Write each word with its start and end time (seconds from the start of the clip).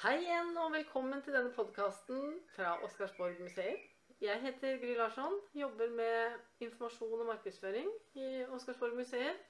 Hei 0.00 0.16
igjen, 0.22 0.54
og 0.56 0.72
velkommen 0.72 1.20
til 1.24 1.34
denne 1.36 1.50
podkasten 1.52 2.36
fra 2.54 2.70
Oscarsborg-museet. 2.86 3.82
Jeg 4.20 4.40
heter 4.40 4.78
Gry 4.80 4.94
Larsson, 4.96 5.34
jobber 5.54 5.90
med 5.96 6.38
informasjon 6.64 7.20
og 7.20 7.26
markedsføring 7.26 7.88
i 8.14 8.44
Oscarsborg-museet. 8.56 9.42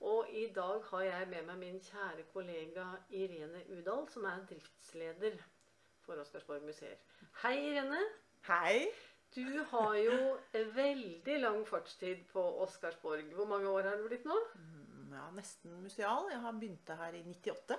Og 0.00 0.28
i 0.30 0.44
dag 0.54 0.82
har 0.90 1.02
jeg 1.08 1.28
med 1.32 1.46
meg 1.48 1.58
min 1.62 1.80
kjære 1.88 2.26
kollega 2.32 2.84
Irene 3.10 3.62
Udal, 3.76 4.06
som 4.14 4.26
er 4.30 4.44
driftsleder 4.50 5.38
for 6.06 6.22
Oscarsborg-museer. 6.22 6.98
Hei, 7.42 7.54
Irene. 7.72 8.02
Hei. 8.50 8.84
Du 9.34 9.46
har 9.72 9.94
jo 9.98 10.36
veldig 10.76 11.40
lang 11.42 11.64
fartstid 11.66 12.22
på 12.32 12.44
Oscarsborg. 12.62 13.34
Hvor 13.34 13.50
mange 13.50 13.68
år 13.74 13.90
har 13.90 13.98
det 13.98 14.06
blitt 14.12 14.30
nå? 14.30 14.38
Mm, 14.54 14.80
Ja, 15.14 15.26
nesten 15.34 15.74
museal. 15.82 16.30
Jeg 16.30 16.40
har 16.42 16.52
begynt 16.52 16.90
her 16.98 17.14
i 17.14 17.22
98. 17.22 17.76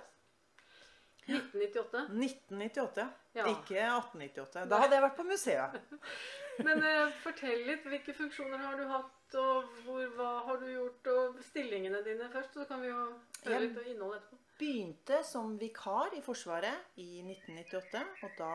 1998. 1.26 2.05
1998, 2.09 2.98
ja. 3.02 3.08
Ja. 3.36 3.45
Ikke 3.52 3.81
1898. 3.81 4.66
Da 4.72 4.80
hadde 4.84 4.95
jeg 4.95 5.04
vært 5.04 5.18
på 5.18 5.26
museet. 5.27 5.77
Men 6.66 6.84
eh, 6.88 7.16
fortell 7.23 7.66
litt. 7.68 7.84
Hvilke 7.90 8.16
funksjoner 8.16 8.62
har 8.63 8.77
du 8.80 8.86
hatt, 8.88 9.38
og 9.41 9.72
hvor, 9.84 10.05
hva 10.16 10.32
har 10.48 10.62
du 10.62 10.70
gjort, 10.70 11.09
og 11.12 11.41
stillingene 11.49 11.99
dine 12.05 12.30
først, 12.32 12.55
så 12.55 12.68
kan 12.70 12.84
vi 12.84 12.94
jo 12.94 13.02
høre 13.48 13.59
litt 13.66 13.82
om 13.82 13.90
innholdet 13.91 14.22
etterpå. 14.22 14.40
Jeg 14.40 14.59
Begynte 14.62 15.18
som 15.27 15.58
vikar 15.59 16.13
i 16.16 16.22
Forsvaret 16.23 16.96
i 17.04 17.20
1998. 17.26 18.05
Og 18.23 18.38
da 18.40 18.54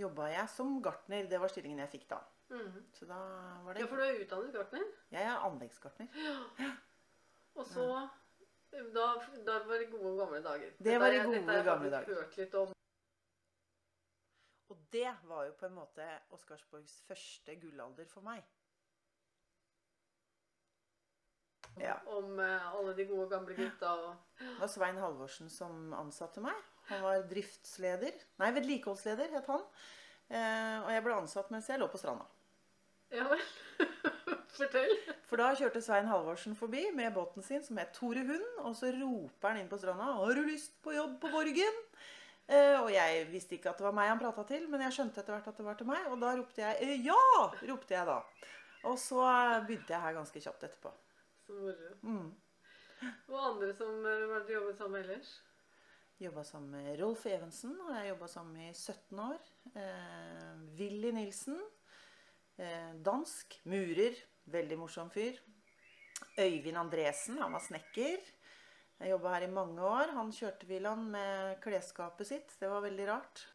jobba 0.00 0.30
jeg 0.32 0.48
som 0.54 0.78
gartner. 0.80 1.26
Det 1.28 1.40
var 1.42 1.52
stillingen 1.52 1.82
jeg 1.84 1.92
fikk 1.98 2.06
da. 2.14 2.22
Mhm. 2.50 2.86
Så 2.96 3.06
da 3.06 3.18
var 3.66 3.74
det 3.74 3.84
Ja, 3.84 3.90
for 3.90 4.00
du 4.00 4.06
er 4.06 4.22
utdannet 4.24 4.54
gartner. 4.56 4.86
Jeg 5.12 5.22
er 5.28 5.44
anleggsgartner. 5.44 6.08
Ja. 6.58 6.70
Og 7.60 7.66
så 7.66 7.84
da, 8.70 9.06
da 9.46 9.58
var 9.66 9.78
det 9.78 9.90
gode, 9.90 10.14
gamle 10.18 10.40
dager. 10.44 10.72
Det 10.78 10.98
var 11.00 11.12
i 11.12 11.18
gode, 11.24 11.40
dette 11.40 11.64
gamle 11.66 11.90
dager. 11.90 12.14
hørt 12.14 12.36
litt 12.36 12.54
om. 12.54 12.72
Og 14.70 14.78
det 14.94 15.10
var 15.26 15.44
jo 15.48 15.52
på 15.58 15.66
en 15.66 15.74
måte 15.74 16.06
Oscarsborgs 16.30 17.00
første 17.08 17.56
gullalder 17.58 18.06
for 18.10 18.26
meg. 18.26 18.44
Ja. 21.80 21.96
Om 22.10 22.38
eh, 22.42 22.74
alle 22.74 22.94
de 22.98 23.06
gode, 23.06 23.28
gamle 23.30 23.54
gutta 23.54 23.92
og 23.94 24.16
Det 24.38 24.58
var 24.58 24.70
Svein 24.72 24.98
Halvorsen 24.98 25.50
som 25.50 25.94
ansatte 25.94 26.42
meg. 26.42 26.56
Han 26.90 27.02
var 27.04 27.22
driftsleder. 27.30 28.16
Nei, 28.42 28.50
vedlikeholdsleder 28.56 29.30
het 29.36 29.50
han. 29.50 29.64
Eh, 30.30 30.76
og 30.84 30.90
jeg 30.94 31.04
ble 31.06 31.16
ansatt 31.18 31.50
mens 31.54 31.70
jeg 31.70 31.80
lå 31.80 31.88
på 31.90 32.00
stranda. 32.00 32.26
Ja 33.14 33.26
vel. 33.30 33.42
Fortell. 34.60 34.94
For 35.28 35.40
da 35.40 35.50
kjørte 35.58 35.82
Svein 35.84 36.08
Halvorsen 36.10 36.56
forbi 36.58 36.86
med 36.96 37.14
båten 37.16 37.44
sin 37.44 37.62
som 37.64 37.78
het 37.80 37.92
Tore 37.96 38.22
Hund. 38.28 38.48
Og 38.62 38.76
så 38.78 38.92
roper 38.94 39.52
han 39.52 39.60
inn 39.62 39.70
på 39.70 39.78
stranda 39.80 40.12
'Har 40.18 40.34
du 40.34 40.42
lyst 40.46 40.80
på 40.84 40.94
jobb 40.96 41.20
på 41.20 41.32
Borgen?' 41.32 41.84
Eh, 42.50 42.80
og 42.82 42.90
jeg 42.90 43.26
visste 43.30 43.54
ikke 43.54 43.70
at 43.70 43.78
det 43.78 43.84
var 43.86 43.94
meg 43.94 44.08
han 44.08 44.18
prata 44.18 44.42
til, 44.42 44.64
men 44.68 44.80
jeg 44.82 44.92
skjønte 44.92 45.20
etter 45.20 45.36
hvert 45.36 45.46
at 45.46 45.56
det 45.56 45.64
var 45.64 45.76
til 45.78 45.86
meg. 45.86 46.06
Og 46.10 46.20
da 46.20 46.34
ropte 46.34 46.62
jeg 46.62 46.76
eh, 46.80 47.04
'ja!' 47.06 47.68
ropte 47.70 47.94
jeg 47.94 48.06
da. 48.06 48.22
Og 48.84 48.98
så 48.98 49.20
eh, 49.22 49.66
begynte 49.66 49.94
jeg 49.94 50.00
her 50.02 50.16
ganske 50.18 50.40
kjapt 50.40 50.64
etterpå. 50.64 50.90
Så 51.46 51.52
moro. 51.52 51.94
Mm. 52.02 52.34
Og 53.28 53.38
andre 53.46 53.74
som 53.74 54.04
har 54.04 54.42
du 54.46 54.52
jobbet 54.52 54.76
sammen 54.76 54.92
med 54.92 55.00
ellers? 55.00 55.42
Jobba 56.20 56.42
sammen 56.44 56.70
med 56.70 56.98
Rolf 57.00 57.22
Evensen, 57.26 57.78
og 57.80 57.94
jeg 57.96 58.10
jobba 58.10 58.26
sammen 58.28 58.52
med 58.52 58.70
i 58.70 58.74
17 58.74 59.20
år. 59.24 59.38
Eh, 59.72 60.56
Willy 60.76 61.14
Nilsen. 61.16 61.56
Eh, 62.58 62.90
dansk. 63.04 63.56
Murer. 63.64 64.18
Veldig 64.50 64.78
morsom 64.80 65.10
fyr. 65.12 65.38
Øyvind 66.38 66.76
Andresen, 66.80 67.38
han 67.40 67.52
var 67.52 67.62
snekker. 67.64 68.18
Jeg 69.00 69.10
jobba 69.14 69.34
her 69.34 69.46
i 69.46 69.52
mange 69.52 69.80
år. 69.86 70.10
Han 70.16 70.32
kjørte 70.36 70.66
villaen 70.68 71.06
med 71.12 71.60
klesskapet 71.64 72.28
sitt. 72.28 72.56
Det 72.60 72.68
var 72.68 72.82
veldig 72.84 73.06
rart. 73.08 73.46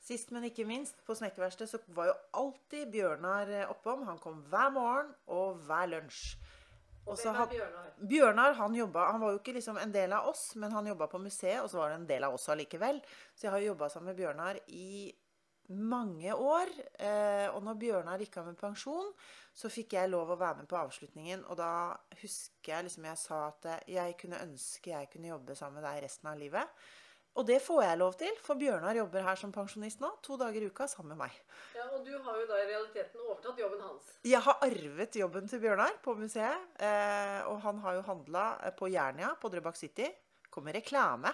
Sist, 0.00 0.30
men 0.32 0.46
ikke 0.48 0.64
minst, 0.64 1.02
på 1.04 1.12
snekkerverkstedet 1.18 1.68
så 1.74 1.80
var 1.92 2.08
jo 2.08 2.14
alltid 2.40 2.88
Bjørnar 2.94 3.50
eh, 3.52 3.66
oppom. 3.68 4.06
Han 4.08 4.18
kom 4.22 4.38
hver 4.48 4.70
morgen 4.72 5.10
og 5.28 5.58
hver 5.66 5.90
lunsj. 5.92 6.38
Og 7.04 7.18
så 7.18 7.28
Hvem 7.32 7.36
had- 7.42 7.52
Bjørnar? 7.52 7.90
Bjørnar 8.08 8.54
han, 8.56 8.74
jobba, 8.78 9.04
han 9.12 9.20
var 9.20 9.34
jo 9.34 9.38
ikke 9.42 9.54
liksom 9.58 9.76
en 9.80 9.92
del 9.92 10.12
av 10.16 10.28
oss, 10.30 10.54
men 10.56 10.72
han 10.72 10.86
jobba 10.88 11.06
på 11.10 11.20
museet, 11.20 11.60
og 11.60 11.68
så 11.72 11.80
var 11.82 11.90
det 11.92 11.98
en 12.00 12.06
del 12.08 12.24
av 12.24 12.34
oss 12.36 12.48
allikevel. 12.48 13.00
Så 13.34 13.44
jeg 13.46 13.50
har 13.52 13.60
jo 13.60 13.72
jobba 13.74 13.88
sammen 13.92 14.12
med 14.14 14.16
Bjørnar 14.22 14.60
i 14.68 15.12
mange 15.70 16.34
år. 16.34 16.70
Eh, 16.98 17.46
og 17.54 17.62
når 17.66 17.78
Bjørnar 17.80 18.22
gikk 18.22 18.40
av 18.40 18.48
med 18.50 18.58
pensjon, 18.60 19.12
så 19.54 19.70
fikk 19.72 19.96
jeg 19.98 20.10
lov 20.10 20.32
å 20.32 20.38
være 20.40 20.62
med 20.62 20.70
på 20.70 20.78
avslutningen. 20.78 21.44
Og 21.50 21.58
da 21.60 21.72
husker 22.22 22.74
jeg 22.74 22.88
liksom 22.88 23.06
jeg 23.10 23.20
sa 23.22 23.42
at 23.50 23.70
jeg 23.90 24.16
kunne 24.20 24.42
ønske 24.46 24.94
jeg 24.94 25.12
kunne 25.12 25.32
jobbe 25.32 25.56
sammen 25.58 25.80
med 25.80 25.88
deg 25.88 26.02
resten 26.06 26.30
av 26.32 26.40
livet. 26.40 26.82
Og 27.38 27.46
det 27.46 27.60
får 27.62 27.84
jeg 27.84 27.98
lov 28.00 28.16
til, 28.18 28.38
for 28.42 28.58
Bjørnar 28.58 28.98
jobber 28.98 29.22
her 29.22 29.38
som 29.38 29.52
pensjonist 29.54 30.00
nå, 30.02 30.08
to 30.24 30.34
dager 30.40 30.64
i 30.64 30.70
uka 30.70 30.88
sammen 30.90 31.14
med 31.14 31.28
meg. 31.28 31.36
Ja, 31.76 31.86
og 31.94 32.02
du 32.02 32.10
har 32.10 32.40
jo 32.40 32.46
da 32.48 32.58
i 32.58 32.66
realiteten 32.72 33.22
overtatt 33.22 33.60
jobben 33.62 33.84
hans. 33.86 34.08
Jeg 34.26 34.42
har 34.42 34.64
arvet 34.66 35.18
jobben 35.20 35.46
til 35.50 35.62
Bjørnar 35.62 35.94
på 36.02 36.16
museet. 36.18 36.66
Eh, 36.82 37.38
og 37.46 37.60
han 37.62 37.78
har 37.84 38.00
jo 38.00 38.08
handla 38.08 38.46
på 38.78 38.90
Jernia 38.90 39.30
på 39.38 39.52
Drøbak 39.52 39.78
City. 39.78 40.10
Kommer 40.50 40.74
reklame 40.74 41.30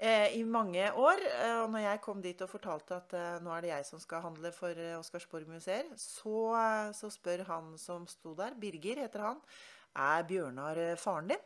i 0.00 0.42
mange 0.48 0.86
år. 0.96 1.20
Eh, 1.28 1.56
og 1.62 1.70
når 1.74 1.82
jeg 1.84 2.00
kom 2.00 2.22
dit 2.24 2.40
og 2.40 2.48
fortalte 2.48 2.96
at 2.96 3.12
eh, 3.18 3.38
nå 3.44 3.52
er 3.52 3.60
det 3.66 3.70
jeg 3.74 3.84
som 3.90 4.00
skal 4.00 4.22
handle 4.24 4.52
for 4.56 4.70
eh, 4.72 4.94
Oscarsborg 4.98 5.46
museer, 5.52 5.84
så, 6.00 6.36
eh, 6.56 6.92
så 6.96 7.10
spør 7.12 7.42
han 7.50 7.74
som 7.78 8.06
sto 8.08 8.32
der, 8.38 8.54
Birger 8.56 9.02
heter 9.04 9.20
han, 9.26 9.42
er 10.00 10.24
Bjørnar 10.24 10.78
eh, 10.80 10.96
faren 10.96 11.28
din? 11.34 11.42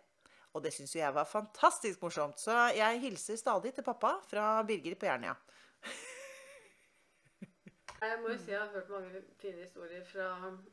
Og 0.55 0.63
det 0.63 0.71
syns 0.71 0.93
jo 0.95 1.01
jeg 1.01 1.15
var 1.17 1.27
fantastisk 1.27 2.03
morsomt. 2.07 2.39
Så 2.39 2.55
jeg 2.77 3.01
hilser 3.03 3.37
stadig 3.41 3.73
til 3.75 3.83
pappa 3.83 4.13
fra 4.31 4.63
Birger 4.63 4.95
på 4.95 5.09
Jernia. 5.11 5.35
Jeg 8.05 8.19
må 8.21 8.29
jo 8.35 8.39
si 8.39 8.53
jeg 8.53 8.61
har 8.61 8.69
hørt 8.75 8.91
mange 8.93 9.23
fine 9.41 9.63
historier 9.65 10.05
fra 10.05 10.29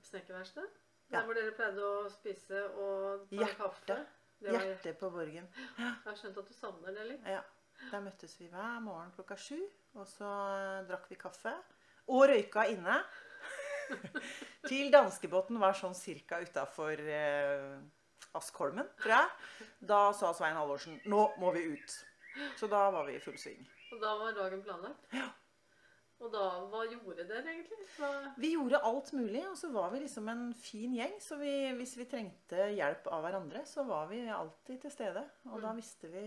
snekkerverkstedet. 0.10 0.70
Der 1.12 1.18
Ja. 1.18 1.24
hvor 1.26 1.34
dere 1.36 1.52
pleide 1.56 1.82
å 1.84 2.10
spise 2.12 2.60
og 2.78 3.24
ta 3.30 3.36
Hjerte. 3.36 3.56
kaffe. 3.58 3.98
Hjerte 4.42 4.94
på 5.00 5.10
Borgen. 5.12 5.48
jeg 5.78 5.96
har 6.06 6.16
skjønt 6.20 6.38
at 6.38 6.48
du 6.48 6.54
savner 6.54 6.94
det 6.96 7.08
litt. 7.10 7.26
Ja, 7.28 7.42
Der 7.90 8.04
møttes 8.04 8.38
vi 8.40 8.48
hver 8.52 8.80
morgen 8.84 9.10
klokka 9.16 9.36
sju, 9.40 9.58
og 9.98 10.06
så 10.08 10.30
eh, 10.58 10.84
drakk 10.90 11.10
vi 11.12 11.18
kaffe. 11.20 11.54
Og 12.12 12.28
røyka 12.32 12.68
inne. 12.72 13.00
Til 14.70 14.92
danskebåten 14.94 15.60
var 15.60 15.76
sånn 15.78 15.98
cirka 15.98 16.40
utafor 16.44 17.02
eh, 17.02 17.82
Askholmen, 18.38 18.88
tror 19.02 19.18
jeg. 19.18 19.68
Da 19.92 20.00
sa 20.16 20.32
Svein 20.34 20.56
Halvorsen 20.56 21.02
'Nå 21.04 21.24
må 21.42 21.52
vi 21.58 21.66
ut'. 21.74 21.98
Så 22.56 22.68
da 22.72 22.90
var 22.92 23.10
vi 23.10 23.18
i 23.18 23.24
full 23.24 23.38
sving. 23.38 23.66
Og 23.92 24.00
da 24.00 24.16
var 24.16 24.38
dagen 24.38 24.64
planlagt. 24.64 25.10
Og 26.22 26.30
da, 26.30 26.42
hva 26.70 26.84
gjorde 26.86 27.24
dere 27.26 27.50
egentlig? 27.50 27.80
Hva, 27.96 28.10
Vi 28.38 28.52
gjorde 28.54 28.82
alt 28.86 29.10
mulig, 29.18 29.42
og 29.50 29.56
så 29.58 29.72
var 29.74 29.90
vi 29.94 30.04
liksom 30.04 30.28
en 30.30 30.44
fin 30.54 30.94
gjeng. 30.94 31.16
Så 31.24 31.38
vi, 31.40 31.50
hvis 31.80 31.96
vi 31.98 32.06
trengte 32.10 32.68
hjelp 32.78 33.10
av 33.10 33.24
hverandre, 33.26 33.64
så 33.66 33.86
var 33.88 34.06
vi 34.12 34.22
alltid 34.30 34.84
til 34.84 34.94
stede. 34.94 35.24
Og 35.50 35.58
da 35.66 35.74
visste 35.78 36.12
vi, 36.14 36.22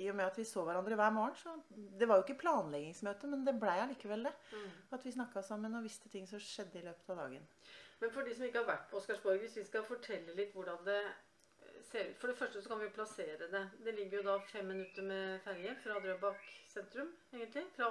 i 0.00 0.08
og 0.08 0.16
med 0.16 0.30
at 0.30 0.40
vi 0.40 0.46
så 0.48 0.64
hverandre 0.64 0.96
hver 0.96 1.12
morgen, 1.12 1.36
så 1.36 1.52
Det 1.74 2.08
var 2.08 2.20
jo 2.20 2.26
ikke 2.26 2.40
planleggingsmøte, 2.40 3.28
men 3.28 3.44
det 3.44 3.56
blei 3.60 3.76
allikevel 3.82 4.24
det. 4.30 4.34
At 4.96 5.04
vi 5.04 5.12
snakka 5.12 5.44
sammen 5.44 5.76
og 5.76 5.84
visste 5.84 6.08
ting 6.08 6.26
som 6.30 6.40
skjedde 6.40 6.80
i 6.80 6.86
løpet 6.88 7.12
av 7.12 7.22
dagen. 7.26 7.44
Men 8.00 8.10
for 8.10 8.24
de 8.26 8.34
som 8.34 8.48
ikke 8.48 8.64
har 8.64 8.72
vært 8.72 8.90
på 8.90 8.98
Oscarsborg, 8.98 9.38
hvis 9.44 9.60
vi 9.60 9.68
skal 9.68 9.84
fortelle 9.86 10.34
litt 10.36 10.56
hvordan 10.56 10.80
det 10.88 11.00
ser 11.84 12.10
ut 12.10 12.18
For 12.18 12.32
det 12.32 12.38
første 12.38 12.62
så 12.62 12.72
kan 12.72 12.80
vi 12.80 12.90
plassere 12.96 13.48
det. 13.52 13.62
Det 13.84 13.94
ligger 13.94 14.18
jo 14.22 14.26
da 14.30 14.38
fem 14.48 14.66
minutter 14.72 15.04
med 15.04 15.40
ferje 15.44 15.76
fra 15.84 16.00
Drøbak 16.00 16.40
sentrum, 16.72 17.12
egentlig. 17.32 17.66
Fra 17.76 17.90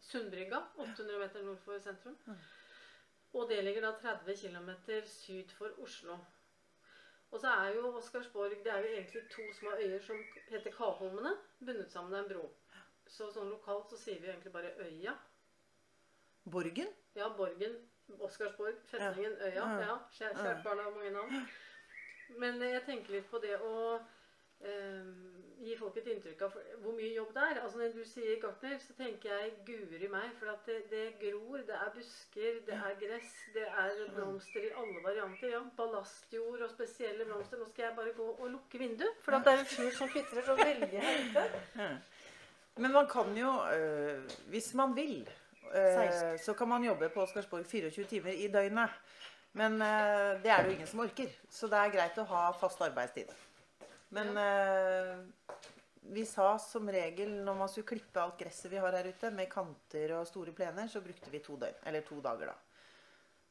Sundbrygga, 0.00 0.62
800 0.78 1.18
meter 1.18 1.42
nord 1.42 1.58
for 1.64 1.78
sentrum. 1.78 2.16
Og 3.36 3.48
det 3.50 3.64
ligger 3.64 3.84
da 3.84 3.92
30 4.02 4.36
km 4.40 4.70
syd 5.04 5.50
for 5.58 5.82
Oslo. 5.82 6.16
Og 7.30 7.40
så 7.40 7.48
er 7.48 7.74
jo 7.76 7.96
Oscarsborg 7.96 8.50
Det 8.64 8.72
er 8.72 8.78
jo 8.78 8.84
egentlig 8.84 9.22
to 9.30 9.42
små 9.58 9.70
øyer 9.76 10.00
som 10.00 10.16
heter 10.48 10.72
Kaholmene, 10.72 11.34
bundet 11.60 11.92
sammen 11.92 12.14
av 12.14 12.24
en 12.24 12.30
bro. 12.30 12.46
Så 13.08 13.28
sånn 13.32 13.50
lokalt 13.52 13.92
så 13.92 13.98
sier 14.00 14.20
vi 14.20 14.28
egentlig 14.28 14.52
bare 14.52 14.72
Øya. 14.84 15.14
Borgen? 16.48 16.88
Ja, 17.16 17.28
Borgen, 17.36 17.76
Oscarsborg, 18.20 18.76
festningen 18.88 19.36
Øya. 19.40 19.64
Ja. 19.80 19.96
Kjært, 20.12 20.62
barn 20.64 20.80
har 20.80 20.90
mange 20.90 21.10
navn. 21.10 21.48
Men 22.40 22.60
jeg 22.62 22.84
tenker 22.86 23.16
litt 23.16 23.28
på 23.30 23.40
det 23.44 23.56
å 23.64 23.74
gi 25.58 25.74
folk 25.78 25.96
et 25.98 26.08
inntrykk 26.12 26.42
av 26.46 26.54
hvor 26.82 26.94
mye 26.96 27.10
jobb 27.12 27.30
det 27.34 27.44
er. 27.50 27.60
Altså 27.62 27.80
Når 27.80 27.94
du 27.96 28.04
sier 28.06 28.38
gartner, 28.42 28.76
så 28.82 28.94
tenker 28.98 29.32
jeg 29.32 29.52
guri 29.66 30.10
meg. 30.10 30.30
For 30.38 30.52
at 30.52 30.68
det, 30.68 30.78
det 30.92 31.04
gror, 31.22 31.62
det 31.68 31.76
er 31.76 31.90
busker, 31.94 32.60
det 32.66 32.76
er 32.76 32.98
gress, 33.02 33.32
det 33.54 33.66
er 33.66 34.04
blomster 34.14 34.68
i 34.68 34.72
alle 34.82 35.02
varianter. 35.04 35.50
Ja, 35.54 35.62
Ballastjord 35.78 36.64
og 36.66 36.70
spesielle 36.74 37.26
blomster. 37.28 37.60
Nå 37.60 37.68
skal 37.72 37.88
jeg 37.88 37.96
bare 37.98 38.14
gå 38.16 38.28
og 38.38 38.54
lukke 38.54 38.82
vinduet, 38.82 39.18
for 39.24 39.38
at 39.38 39.46
det 39.46 39.54
er 39.54 39.64
en 39.64 39.72
fugl 39.74 39.92
som 39.98 40.14
kvitrer 40.14 40.46
så 40.46 40.56
veldig 40.62 41.04
høyt. 41.08 41.76
Men 42.78 42.94
man 42.94 43.08
kan 43.10 43.34
jo, 43.36 43.50
øh, 43.74 44.30
hvis 44.54 44.74
man 44.74 44.96
vil, 44.96 45.28
øh, 45.74 46.38
så 46.38 46.54
kan 46.58 46.68
man 46.68 46.84
jobbe 46.84 47.08
på 47.08 47.22
Oscarsborg 47.22 47.66
24 47.66 48.06
timer 48.06 48.30
i 48.30 48.48
døgnet. 48.52 48.90
Men 49.52 49.82
øh, 49.82 50.42
det 50.42 50.50
er 50.50 50.56
det 50.56 50.66
jo 50.66 50.70
ingen 50.70 50.86
som 50.86 51.00
orker. 51.00 51.28
Så 51.50 51.66
det 51.66 51.74
er 51.74 51.90
greit 51.90 52.18
å 52.22 52.26
ha 52.30 52.50
fast 52.60 52.80
arbeidstid. 52.84 53.32
Men 54.14 54.36
eh, 54.40 55.18
vi 56.14 56.24
sa 56.26 56.54
som 56.58 56.88
regel 56.90 57.34
når 57.44 57.58
man 57.58 57.68
skulle 57.68 57.90
klippe 57.90 58.22
alt 58.22 58.38
gresset 58.40 58.72
vi 58.72 58.80
har 58.80 58.96
her 58.96 59.10
ute, 59.10 59.30
med 59.34 59.50
kanter 59.52 60.14
og 60.16 60.26
store 60.28 60.54
plener, 60.56 60.88
så 60.88 61.02
brukte 61.04 61.32
vi 61.32 61.42
to 61.44 61.58
døgn. 61.60 61.82
Eller 61.88 62.06
to 62.06 62.20
dager, 62.24 62.52
da. 62.52 62.56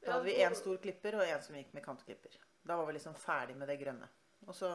Da 0.05 0.13
hadde 0.15 0.29
vi 0.29 0.37
én 0.41 0.55
stor 0.55 0.77
klipper 0.81 1.17
og 1.19 1.25
én 1.25 1.41
som 1.43 1.57
gikk 1.57 1.73
med 1.75 1.83
kantklipper. 1.85 2.37
Da 2.67 2.77
var 2.77 2.87
vi 2.89 2.97
liksom 2.97 3.15
ferdig 3.17 3.57
med 3.57 3.69
det 3.69 3.77
grønne. 3.81 4.07
Og 4.47 4.55
så 4.55 4.69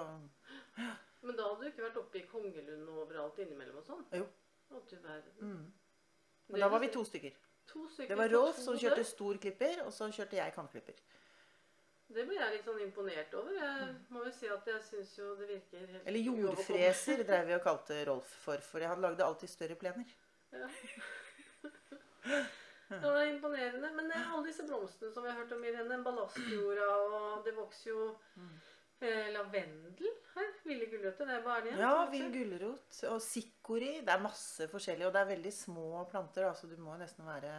Men 1.23 1.37
da 1.39 1.47
hadde 1.49 1.63
du 1.63 1.71
ikke 1.71 1.85
vært 1.87 1.99
oppe 2.01 2.19
i 2.19 2.27
Kongelund 2.27 2.89
og 2.89 3.05
overalt 3.05 3.39
innimellom 3.43 3.79
og 3.79 3.87
sånn? 3.87 4.03
Jo. 4.19 4.27
Å, 4.73 4.81
du 4.89 4.97
verden. 4.97 5.33
mm. 5.39 5.73
Men 6.53 6.65
da 6.65 6.69
var 6.69 6.83
vi 6.83 6.91
to 6.93 7.05
stykker. 7.07 7.37
To 7.71 7.87
stykker 7.89 8.13
Det 8.13 8.19
var 8.19 8.33
Rolf 8.33 8.59
som 8.61 8.77
kjørte 8.77 9.05
stor 9.07 9.39
klipper, 9.41 9.85
og 9.87 9.93
så 9.95 10.09
kjørte 10.13 10.37
jeg 10.37 10.55
kantklipper. 10.57 10.99
Det 12.13 12.25
blir 12.29 12.39
jeg 12.39 12.57
litt 12.57 12.67
sånn 12.67 12.81
imponert 12.85 13.35
over. 13.39 13.55
Jeg 13.57 13.93
må 14.13 14.25
jo 14.27 14.33
si 14.37 14.49
at 14.53 14.67
jeg 14.69 14.85
syns 14.89 15.13
jo 15.19 15.31
det 15.39 15.49
virker 15.49 15.87
helt. 15.87 16.07
Eller 16.11 16.27
jordfreser 16.29 17.23
dreiv 17.29 17.49
vi 17.49 17.57
og 17.57 17.65
kalte 17.65 18.01
Rolf 18.09 18.35
for, 18.45 18.65
for 18.67 18.85
han 18.85 19.01
lagde 19.05 19.25
alltid 19.25 19.53
større 19.53 19.79
plener. 19.81 20.19
Ja. 20.53 20.69
Det 22.93 23.01
var 23.01 23.25
imponerende. 23.25 23.91
Men 23.97 24.13
alle 24.13 24.45
disse 24.47 24.67
blomstene 24.69 25.13
som 25.15 25.25
vi 25.25 25.33
har 25.33 25.41
hørt 25.41 25.55
om, 25.57 25.65
Irene, 25.65 25.99
ballastjorda, 26.05 26.89
og 27.07 27.47
det 27.47 27.55
vokser 27.57 27.91
jo 27.91 28.07
eh, 29.01 29.31
lavendel 29.33 30.13
her. 30.37 30.53
Ville 30.69 30.89
gulrøtter. 30.93 31.29
Det 31.29 31.39
er 31.39 31.45
bare 31.47 31.65
det. 31.67 31.75
Ja, 31.81 31.95
vill 32.13 32.29
gulrot 32.35 33.03
og 33.09 33.21
sikori. 33.25 33.95
Det 34.05 34.13
er 34.13 34.25
masse 34.25 34.69
forskjellig, 34.71 35.09
og 35.09 35.15
det 35.17 35.23
er 35.23 35.33
veldig 35.33 35.55
små 35.57 36.05
planter, 36.11 36.51
så 36.59 36.69
du 36.69 36.77
må 36.83 36.97
nesten 37.01 37.27
være 37.27 37.55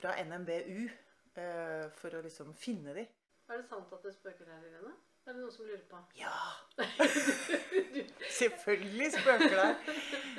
fra 0.00 0.14
NMBU 0.24 0.84
eh, 0.86 1.88
for 1.98 2.16
å 2.16 2.22
liksom 2.24 2.54
finne 2.58 2.94
de. 2.96 3.06
Er 3.50 3.58
det 3.58 3.66
sant 3.66 3.92
at 3.92 4.04
det 4.06 4.12
spøker 4.14 4.46
her, 4.46 4.62
Irene? 4.62 4.92
Er 5.26 5.34
det 5.34 5.42
noen 5.42 5.52
som 5.52 5.66
lurer 5.66 5.82
på? 5.90 5.98
Ja! 6.16 6.34
Selvfølgelig 8.40 9.08
spøker 9.16 9.56
det. 9.58 9.96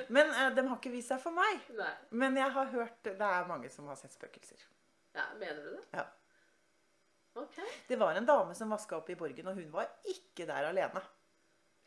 Men 0.09 0.31
uh, 0.31 0.47
de 0.55 0.63
har 0.69 0.77
ikke 0.77 0.93
vist 0.93 1.11
seg 1.11 1.19
for 1.21 1.35
meg. 1.35 1.59
Nei. 1.75 1.91
Men 2.23 2.39
jeg 2.39 2.55
har 2.55 2.71
hørt 2.71 2.97
det 3.05 3.27
er 3.27 3.49
mange 3.51 3.69
som 3.73 3.89
har 3.91 3.99
sett 3.99 4.15
spøkelser. 4.15 4.63
Ja, 5.17 5.27
Mener 5.39 5.59
du 5.59 5.73
det? 5.75 5.83
Ja. 5.99 6.07
Ok. 7.41 7.59
Det 7.87 7.99
var 7.99 8.15
en 8.15 8.25
dame 8.25 8.55
som 8.55 8.71
vaska 8.71 8.97
opp 8.97 9.11
i 9.11 9.19
Borgen, 9.19 9.51
og 9.51 9.59
hun 9.59 9.69
var 9.75 9.91
ikke 10.07 10.47
der 10.47 10.71
alene. 10.71 11.03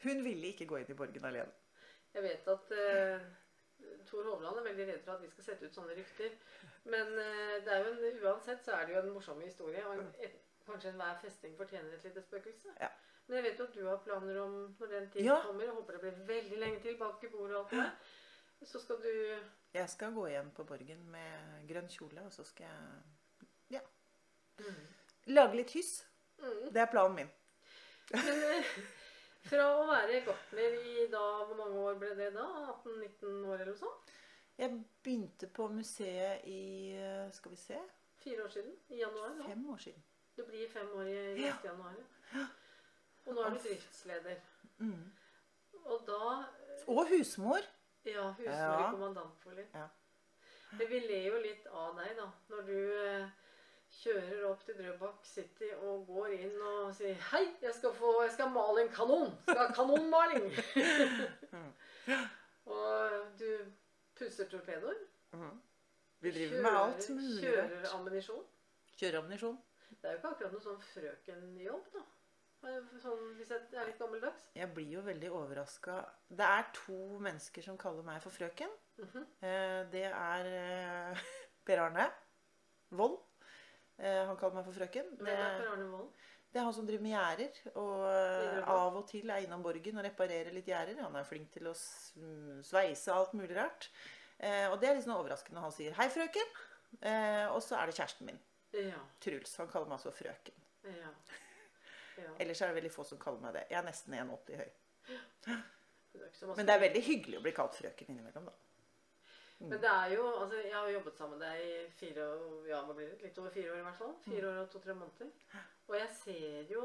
Hun 0.04 0.20
ville 0.24 0.52
ikke 0.52 0.68
gå 0.68 0.80
inn 0.82 0.92
i 0.92 0.98
Borgen 0.98 1.24
alene. 1.24 1.52
Jeg 2.14 2.28
vet 2.28 2.52
at 2.52 2.76
uh... 2.76 3.32
Tor 4.08 4.24
Hovland 4.24 4.60
er 4.60 4.64
veldig 4.64 4.84
redd 4.88 5.02
for 5.04 5.16
at 5.16 5.22
vi 5.24 5.28
skal 5.28 5.44
sette 5.48 5.68
ut 5.68 5.76
sånne 5.76 5.96
rykter. 5.96 6.36
Men 6.88 7.16
uh, 7.16 7.56
det 7.64 7.72
er 7.74 7.84
jo 7.84 7.92
en, 7.92 8.24
uansett 8.28 8.64
så 8.64 8.76
er 8.76 8.86
det 8.86 8.94
jo 8.96 9.02
en 9.02 9.14
morsom 9.16 9.40
historie. 9.44 9.84
Og 9.88 9.98
en, 9.98 10.10
et, 10.24 10.36
kanskje 10.66 10.88
enhver 10.92 11.18
festing 11.22 11.56
fortjener 11.58 11.94
et 11.98 12.04
lite 12.04 12.22
spøkelse. 12.22 12.74
Ja. 12.80 12.88
Men 13.26 13.36
jeg 13.38 13.44
vet 13.44 13.58
jo 13.58 13.64
at 13.64 13.74
du 13.74 13.86
har 13.88 13.96
planer 14.04 14.40
om 14.42 14.54
når 14.80 14.86
den 14.90 15.10
tiden 15.10 15.26
Ja. 15.26 15.40
kommer. 15.46 15.64
Jeg 15.64 15.72
håper 15.74 15.92
det 15.92 16.00
blir 16.00 16.26
veldig 16.34 16.58
lenge 16.58 16.80
til 16.82 16.96
bak 16.98 17.24
i 17.24 17.28
bordet 17.32 17.56
og 17.56 17.60
alt 17.64 17.70
det. 17.70 18.68
Så 18.68 18.80
skal 18.80 18.96
du 19.02 19.38
Jeg 19.74 19.88
skal 19.90 20.12
gå 20.14 20.26
igjen 20.28 20.50
på 20.54 20.64
Borgen 20.64 21.10
med 21.10 21.68
grønn 21.68 21.88
kjole, 21.88 22.22
og 22.24 22.32
så 22.32 22.44
skal 22.44 22.66
jeg 22.66 23.78
Ja. 23.78 23.80
lage 25.26 25.56
litt 25.56 25.70
hyss. 25.74 26.04
mm. 26.38 26.68
Det 26.72 26.80
er 26.82 26.86
planen 26.92 27.14
min. 27.16 27.30
Men 28.12 28.42
eh, 28.44 28.64
fra 29.48 29.64
å 29.78 29.86
være 29.88 30.20
gartner 30.26 30.74
i 30.84 31.06
da 31.12 31.22
Hvor 31.48 31.56
mange 31.56 31.78
år 31.88 31.94
ble 31.98 32.10
det 32.18 32.30
da? 32.34 32.44
18-19 32.84 33.46
år 33.48 33.54
eller 33.54 33.70
noe 33.72 33.80
sånt? 33.80 34.10
Jeg 34.58 34.70
begynte 35.02 35.48
på 35.48 35.68
museet 35.72 36.44
i 36.46 36.92
eh, 37.00 37.30
Skal 37.32 37.50
vi 37.50 37.56
se 37.56 37.78
Fire 38.22 38.44
år 38.44 38.48
siden? 38.48 38.76
I 38.88 39.00
januar? 39.00 39.34
nå. 39.38 39.44
fem 39.48 39.64
år 39.70 39.76
siden. 39.78 40.02
Du 40.36 40.42
blir 40.46 40.68
fem 40.68 40.88
år 40.98 41.06
i 41.06 41.42
Ja. 41.44 41.54
januar. 41.64 41.94
Ja. 42.34 42.46
Og 43.26 43.34
nå 43.34 43.40
er 43.44 43.50
du 43.50 43.58
driftsleder. 43.58 44.36
Mm. 44.78 45.12
Og 45.84 46.02
da 46.06 46.44
Og 46.86 47.06
husmor. 47.08 47.60
Ja, 48.04 48.30
husmor 48.32 48.52
Ja. 48.52 48.88
i 48.88 48.90
kommandantbolig. 48.90 49.66
Ja. 49.74 49.86
Men 50.72 50.88
vi 50.90 50.98
ler 50.98 51.26
jo 51.32 51.38
litt 51.40 51.66
av 51.66 51.96
deg, 51.96 52.16
da. 52.16 52.26
Når 52.50 52.66
du 52.66 53.04
eh, 53.04 53.28
kjører 54.02 54.44
opp 54.50 54.64
til 54.66 54.74
Drøbak 54.74 55.24
City 55.24 55.70
og 55.78 56.06
går 56.06 56.26
inn 56.34 56.60
og 56.62 56.94
sier 56.94 57.14
'Hei, 57.14 57.44
jeg 57.62 57.74
skal, 57.74 57.94
få, 57.94 58.22
jeg 58.22 58.32
skal 58.32 58.50
male 58.50 58.82
en 58.82 58.88
kanon!' 58.88 59.38
Skal 59.42 59.58
ha 59.58 59.72
kanonmaling! 59.72 60.50
og 62.66 63.10
du 63.38 63.58
pusser 64.18 64.48
torpedoer. 64.50 64.94
Mm. 65.32 65.60
Vi 66.20 66.30
driver 66.30 66.62
med 66.62 66.70
alt 66.70 67.10
mulig. 67.10 67.40
Kjører 67.44 67.94
ammunisjon. 67.94 68.44
Kjører 68.96 69.18
ammunisjon. 69.18 69.58
Det 70.04 70.10
er 70.10 70.16
jo 70.18 70.20
ikke 70.20 70.30
akkurat 70.34 70.52
noe 70.52 70.60
sånn 70.60 70.80
frøkenjobb, 70.84 71.84
da. 71.94 72.00
Sånn, 73.00 73.22
hvis 73.38 73.50
jeg 73.52 73.62
er 73.76 73.86
litt 73.88 73.96
gammeldags. 74.00 74.42
Jeg 74.56 74.68
blir 74.76 74.90
jo 74.98 75.00
veldig 75.04 75.30
overraska. 75.32 75.94
Det 76.28 76.44
er 76.44 76.66
to 76.76 76.98
mennesker 77.24 77.64
som 77.64 77.78
kaller 77.80 78.04
meg 78.04 78.20
for 78.20 78.32
frøken. 78.36 78.68
Mm 78.98 79.08
-hmm. 79.14 79.24
Det 79.92 80.04
er 80.04 80.50
eh, 80.58 81.24
Per 81.66 81.80
Arne 81.86 82.10
Vold. 82.90 83.18
Eh, 83.98 84.26
Han 84.26 84.36
kaller 84.36 84.54
meg 84.54 84.64
for 84.64 84.72
frøken. 84.72 85.16
Det, 85.18 85.32
er 85.32 85.58
Per 85.58 85.72
Arne 85.72 85.88
Vold? 85.90 86.10
det 86.52 86.60
er 86.60 86.64
han 86.64 86.74
som 86.74 86.86
driver 86.86 87.02
med 87.02 87.10
gjerder. 87.10 87.52
Og 87.74 88.68
av 88.68 88.96
og 88.96 89.08
til 89.08 89.30
er 89.30 89.36
innom 89.36 89.62
Borgen 89.62 89.98
og 89.98 90.04
reparerer 90.04 90.52
litt 90.52 90.66
gjerder. 90.66 91.02
Han 91.02 91.16
er 91.16 91.24
flink 91.24 91.50
til 91.52 91.66
å 91.66 91.74
mm, 92.16 92.62
sveise 92.62 93.12
alt 93.12 93.32
mulig 93.34 93.56
rart. 93.56 93.90
Eh, 94.38 94.68
Og 94.70 94.80
det 94.80 94.88
er 94.88 94.94
litt 94.94 95.04
sånn 95.04 95.16
overraskende 95.16 95.60
han 95.60 95.72
sier 95.72 95.92
'hei, 95.92 96.08
frøken'. 96.08 96.50
Eh, 97.02 97.54
Og 97.54 97.62
så 97.62 97.76
er 97.76 97.86
det 97.86 97.94
kjæresten 97.94 98.26
min, 98.26 98.40
Ja. 98.74 99.00
Truls. 99.22 99.56
Han 99.60 99.70
kaller 99.70 99.90
meg 99.90 99.98
altså 100.00 100.14
frøken. 100.14 100.56
ja. 100.90 101.12
ja. 102.22 102.34
Ellers 102.38 102.60
er 102.62 102.70
det 102.70 102.80
veldig 102.80 102.92
få 102.94 103.04
som 103.06 103.20
kaller 103.22 103.42
meg 103.42 103.56
det. 103.56 103.64
Jeg 103.70 103.78
er 103.80 103.86
nesten 103.88 104.14
1,80 104.18 104.60
høy. 104.60 104.74
Det 106.14 106.56
Men 106.56 106.66
det 106.66 106.74
er 106.74 106.84
veldig 106.84 107.02
hyggelig 107.02 107.40
å 107.40 107.42
bli 107.42 107.52
kalt 107.54 107.74
frøken 107.74 108.12
innimellom, 108.12 108.46
da. 108.46 108.54
Men 109.64 109.80
det 109.80 109.90
er 109.90 110.12
jo, 110.14 110.24
altså 110.42 110.56
Jeg 110.56 110.74
har 110.74 110.88
jobbet 110.88 111.16
sammen 111.16 111.38
med 111.38 111.46
deg 111.46 111.60
i 111.64 111.90
fire 111.96 112.26
år, 112.26 112.66
ja, 112.68 112.80
hva 112.84 112.94
blir 112.94 113.10
det? 113.10 113.22
litt 113.22 113.38
over 113.38 113.50
fire 113.54 113.72
år 113.72 113.80
i 113.80 113.84
hvert 113.86 114.00
fall. 114.00 114.14
Fire 114.24 114.48
år 114.50 114.62
og 114.62 114.70
to-tre 114.70 114.94
måneder. 114.94 115.30
Og 115.88 115.96
jeg 115.98 116.08
ser 116.18 116.72
jo 116.72 116.82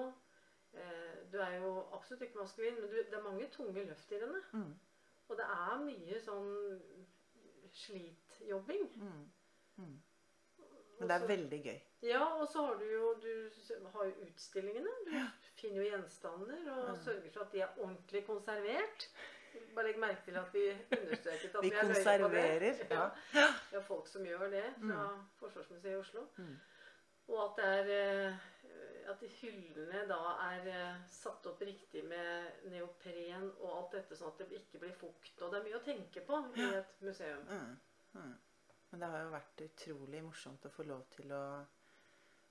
eh, 0.74 1.18
Du 1.31 1.39
er 1.41 1.56
jo 1.57 1.71
absolutt 1.94 2.21
ikke 2.27 2.39
maskulin, 2.39 2.77
men 2.80 2.89
du, 2.89 2.95
det 2.95 3.18
er 3.18 3.25
mange 3.25 3.50
tunge 3.53 3.83
løft 3.83 4.12
i 4.12 4.21
denne. 4.21 4.41
Mm. 4.51 4.75
Og 5.30 5.38
det 5.38 5.45
er 5.45 5.83
mye 5.86 6.21
sånn 6.25 6.53
slitjobbing. 7.83 8.88
Mm. 9.77 9.97
Mm. 11.00 11.07
Men 11.07 11.10
det 11.10 11.16
er 11.22 11.28
veldig 11.28 11.60
gøy. 11.63 11.80
Ja, 12.04 12.24
og 12.42 12.48
så 12.51 12.66
har 12.66 12.75
du 12.80 12.86
jo 12.92 13.13
du 13.24 13.50
har 13.94 14.06
jo 14.06 14.13
utstillingene. 14.25 14.92
Du 15.06 15.12
finner 15.62 15.81
jo 15.84 15.90
gjenstander 15.90 16.72
og 16.72 16.90
Mm. 16.90 17.04
sørger 17.04 17.31
for 17.34 17.42
at 17.46 17.51
de 17.51 17.62
er 17.62 17.78
ordentlig 17.80 18.25
konservert. 18.28 19.10
Bare 19.75 19.86
legg 19.88 19.98
merke 20.00 20.22
til 20.25 20.36
at 20.38 20.54
vi 20.54 20.63
understreket 21.01 21.56
at 21.56 21.63
Vi 21.63 21.70
vi 21.70 21.75
er 21.75 21.84
løye 21.84 21.94
på 21.94 21.98
det. 22.00 22.20
konserverer. 22.22 22.75
Ja. 23.34 23.48
Vi 23.72 23.75
har 23.75 23.82
folk 23.82 24.08
som 24.08 24.24
gjør 24.25 24.50
det 24.51 24.65
fra 24.82 25.25
Forsvarsmuseet 25.39 25.91
i 25.94 25.96
Oslo. 25.96 26.25
Mm. 26.38 26.60
Og 27.27 27.44
at, 27.46 27.56
det 27.58 27.96
er, 27.96 28.29
eh, 28.29 29.10
at 29.10 29.20
hyllene 29.41 30.08
da 30.10 30.20
er 30.51 30.68
eh, 30.68 30.96
satt 31.10 31.46
opp 31.46 31.62
riktig 31.62 32.03
med 32.06 32.48
neopren 32.72 33.51
og 33.60 33.77
alt 33.77 33.91
dette, 33.91 34.15
sånn 34.18 34.32
at 34.34 34.38
det 34.38 34.51
ikke 34.62 34.79
blir 34.79 34.94
fukt. 34.98 35.41
Og 35.41 35.51
det 35.51 35.60
er 35.60 35.63
mye 35.68 35.79
å 35.82 35.84
tenke 35.86 36.22
på 36.25 36.39
i 36.58 36.70
et 36.79 37.01
museum. 37.01 37.44
Mm. 38.13 38.38
Men 38.91 39.03
det 39.03 39.10
har 39.12 39.22
jo 39.25 39.34
vært 39.36 39.62
utrolig 39.67 40.24
morsomt 40.25 40.65
å 40.65 40.72
få 40.74 40.86
lov 40.89 41.03
til 41.13 41.29
å 41.36 41.43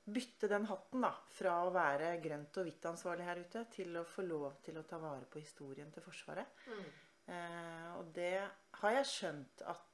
bytte 0.08 0.48
den 0.48 0.64
hatten, 0.70 1.02
da. 1.04 1.10
Fra 1.34 1.56
å 1.66 1.72
være 1.74 2.14
grønt 2.24 2.56
og 2.60 2.68
hvitt 2.68 2.86
ansvarlig 2.88 3.26
her 3.26 3.42
ute, 3.42 3.64
til 3.74 3.98
å 4.00 4.06
få 4.08 4.24
lov 4.24 4.60
til 4.64 4.78
å 4.80 4.84
ta 4.88 5.00
vare 5.02 5.26
på 5.28 5.42
historien 5.42 5.90
til 5.92 6.04
Forsvaret. 6.04 6.62
Mm. 6.70 6.86
Eh, 7.28 7.88
og 7.98 8.12
det 8.16 8.32
har 8.80 8.94
jeg 9.00 9.10
skjønt 9.10 9.64
at 9.68 9.84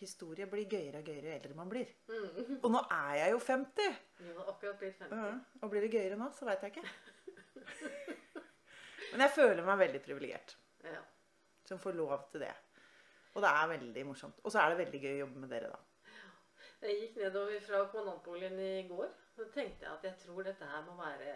historie 0.00 0.46
blir 0.50 0.64
gøyere 0.70 1.02
og 1.02 1.10
gøyere 1.10 1.28
jo 1.28 1.34
eldre 1.36 1.58
man 1.58 1.68
blir. 1.70 1.90
Mm. 2.08 2.56
Og 2.62 2.70
nå 2.72 2.80
er 2.96 3.12
jeg 3.20 3.34
jo 3.34 3.42
50! 3.50 3.98
Ja, 4.24 4.32
har 4.38 4.48
akkurat 4.54 4.80
blitt 4.80 4.96
50. 5.02 5.20
Ja, 5.20 5.34
og 5.60 5.74
blir 5.74 5.84
det 5.84 5.92
gøyere 5.92 6.18
nå, 6.18 6.30
så 6.38 6.48
veit 6.48 6.64
jeg 6.64 6.74
ikke. 6.74 6.88
Men 9.10 9.24
jeg 9.26 9.34
føler 9.34 9.66
meg 9.66 9.80
veldig 9.84 10.00
privilegert 10.06 10.56
Ja. 10.86 11.00
som 11.66 11.78
får 11.82 11.96
lov 11.98 12.28
til 12.32 12.46
det. 12.46 12.54
Og 13.34 13.44
det 13.44 13.50
er 13.50 13.72
veldig 13.76 14.04
morsomt. 14.08 14.40
Og 14.44 14.52
så 14.52 14.62
er 14.62 14.72
det 14.72 14.82
veldig 14.84 15.00
gøy 15.04 15.12
å 15.14 15.22
jobbe 15.24 15.42
med 15.44 15.52
dere, 15.54 15.70
da. 15.72 15.80
Jeg 16.80 16.96
gikk 16.96 17.18
nedover 17.20 17.60
fra 17.60 17.82
kommandantboligen 17.92 18.60
i 18.64 18.86
går. 18.88 19.10
Så 19.36 19.46
tenkte 19.54 19.84
jeg 19.84 19.92
at 19.92 20.06
jeg 20.08 20.16
tror 20.22 20.46
dette 20.46 20.68
her 20.68 20.86
må 20.86 20.96
være 20.96 21.34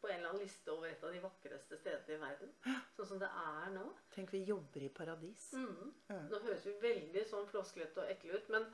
på 0.00 0.08
en 0.08 0.18
eller 0.18 0.30
annen 0.30 0.42
liste 0.44 0.72
over 0.72 0.90
et 0.90 1.04
av 1.04 1.14
de 1.14 1.22
vakreste 1.22 1.78
stedene 1.80 2.16
i 2.16 2.20
verden. 2.20 2.52
Sånn 2.96 3.08
som 3.10 3.22
det 3.22 3.30
er 3.42 3.72
nå. 3.74 3.86
Tenk, 4.14 4.34
vi 4.34 4.44
jobber 4.46 4.84
i 4.86 4.92
paradis. 4.94 5.48
Mm. 5.56 5.90
Ja. 6.10 6.20
Nå 6.30 6.42
høres 6.44 6.66
vi 6.68 6.76
veldig 6.82 7.24
sånn 7.30 7.48
flosklete 7.50 8.04
og 8.04 8.12
ekle 8.12 8.36
ut, 8.38 8.52
men 8.54 8.68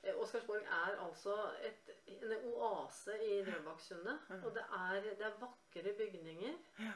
eh, 0.00 0.14
Oscarsborg 0.14 0.64
er 0.64 0.96
altså 1.04 1.34
et, 1.66 1.92
en 2.16 2.34
oase 2.54 3.18
i 3.26 3.42
Drøbaksundet. 3.48 4.30
Ja. 4.30 4.40
Og 4.40 4.56
det 4.56 4.64
er, 4.80 5.10
det 5.20 5.28
er 5.28 5.38
vakre 5.42 5.94
bygninger. 6.00 6.56
Ja. 6.86 6.94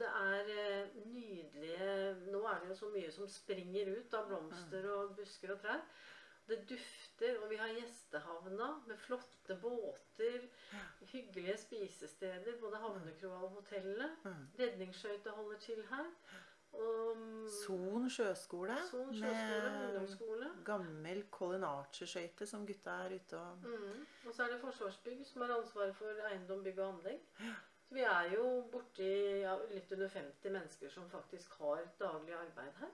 Det 0.00 0.08
er 0.08 0.52
eh, 0.56 0.94
nydelige 1.06 2.14
Nå 2.32 2.40
er 2.48 2.62
det 2.62 2.70
jo 2.72 2.78
så 2.78 2.88
mye 2.94 3.10
som 3.12 3.28
springer 3.28 3.90
ut 3.92 4.14
av 4.16 4.30
blomster 4.30 4.88
og 4.94 5.14
busker 5.18 5.52
og 5.54 5.60
trær. 5.64 5.84
Det 6.50 6.64
dufter, 6.66 7.36
og 7.38 7.50
vi 7.52 7.56
har 7.60 7.68
gjestehavna 7.76 8.70
med 8.88 8.96
flotte 8.98 9.54
båter. 9.62 10.48
Hyggelige 11.12 11.56
spisesteder, 11.62 12.56
både 12.60 12.80
havnekroa 12.82 13.42
og 13.44 13.50
hotellet. 13.60 14.16
Mm. 14.24 14.46
Redningsskøyta 14.58 15.36
holder 15.36 15.58
til 15.62 15.84
her. 15.92 16.08
Son 17.50 18.10
sjøskole 18.10 18.76
Son 18.90 19.14
sjøskole, 19.14 20.50
med 20.54 20.64
gammel 20.64 21.24
Colin 21.30 21.64
Archer-skøyte 21.66 22.46
som 22.46 22.66
gutta 22.66 22.90
er 23.04 23.14
ute 23.14 23.38
og 23.38 23.64
Mm. 23.66 24.06
Og 24.26 24.34
så 24.34 24.42
er 24.42 24.52
det 24.52 24.60
Forsvarsbygg 24.60 25.26
som 25.26 25.42
har 25.42 25.56
ansvaret 25.56 25.96
for 25.96 26.22
eiendom, 26.30 26.62
bygg 26.64 26.78
og 26.78 26.94
anlegg. 26.94 27.20
Så 27.90 27.94
vi 27.96 28.02
er 28.06 28.28
jo 28.36 28.44
borti 28.70 29.06
ja, 29.42 29.56
litt 29.72 29.90
under 29.96 30.08
50 30.08 30.52
mennesker 30.54 30.90
som 30.94 31.08
faktisk 31.10 31.56
har 31.58 31.80
daglig 31.98 32.36
arbeid 32.38 32.76
her. 32.78 32.92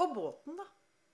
Og 0.00 0.14
båten, 0.16 0.56
da. 0.56 0.64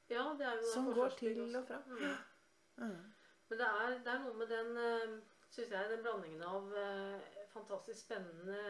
Ja, 0.06 0.28
det 0.38 0.46
er 0.46 0.60
jo 0.60 0.68
Som 0.70 0.92
går 0.94 1.08
til 1.18 1.40
også. 1.42 1.58
og 1.58 1.66
fra. 1.66 1.80
Mm. 1.86 2.84
Mm. 2.86 3.00
Men 3.48 3.58
det 3.58 3.66
er, 3.66 3.98
det 4.04 4.12
er 4.12 4.20
noe 4.22 4.34
med 4.38 4.46
den, 4.54 4.76
eh, 4.78 5.16
synes 5.50 5.70
jeg, 5.74 5.90
den 5.90 6.04
blandingen 6.04 6.44
av 6.46 6.76
eh, 6.78 7.26
fantastisk 7.50 8.04
spennende 8.04 8.60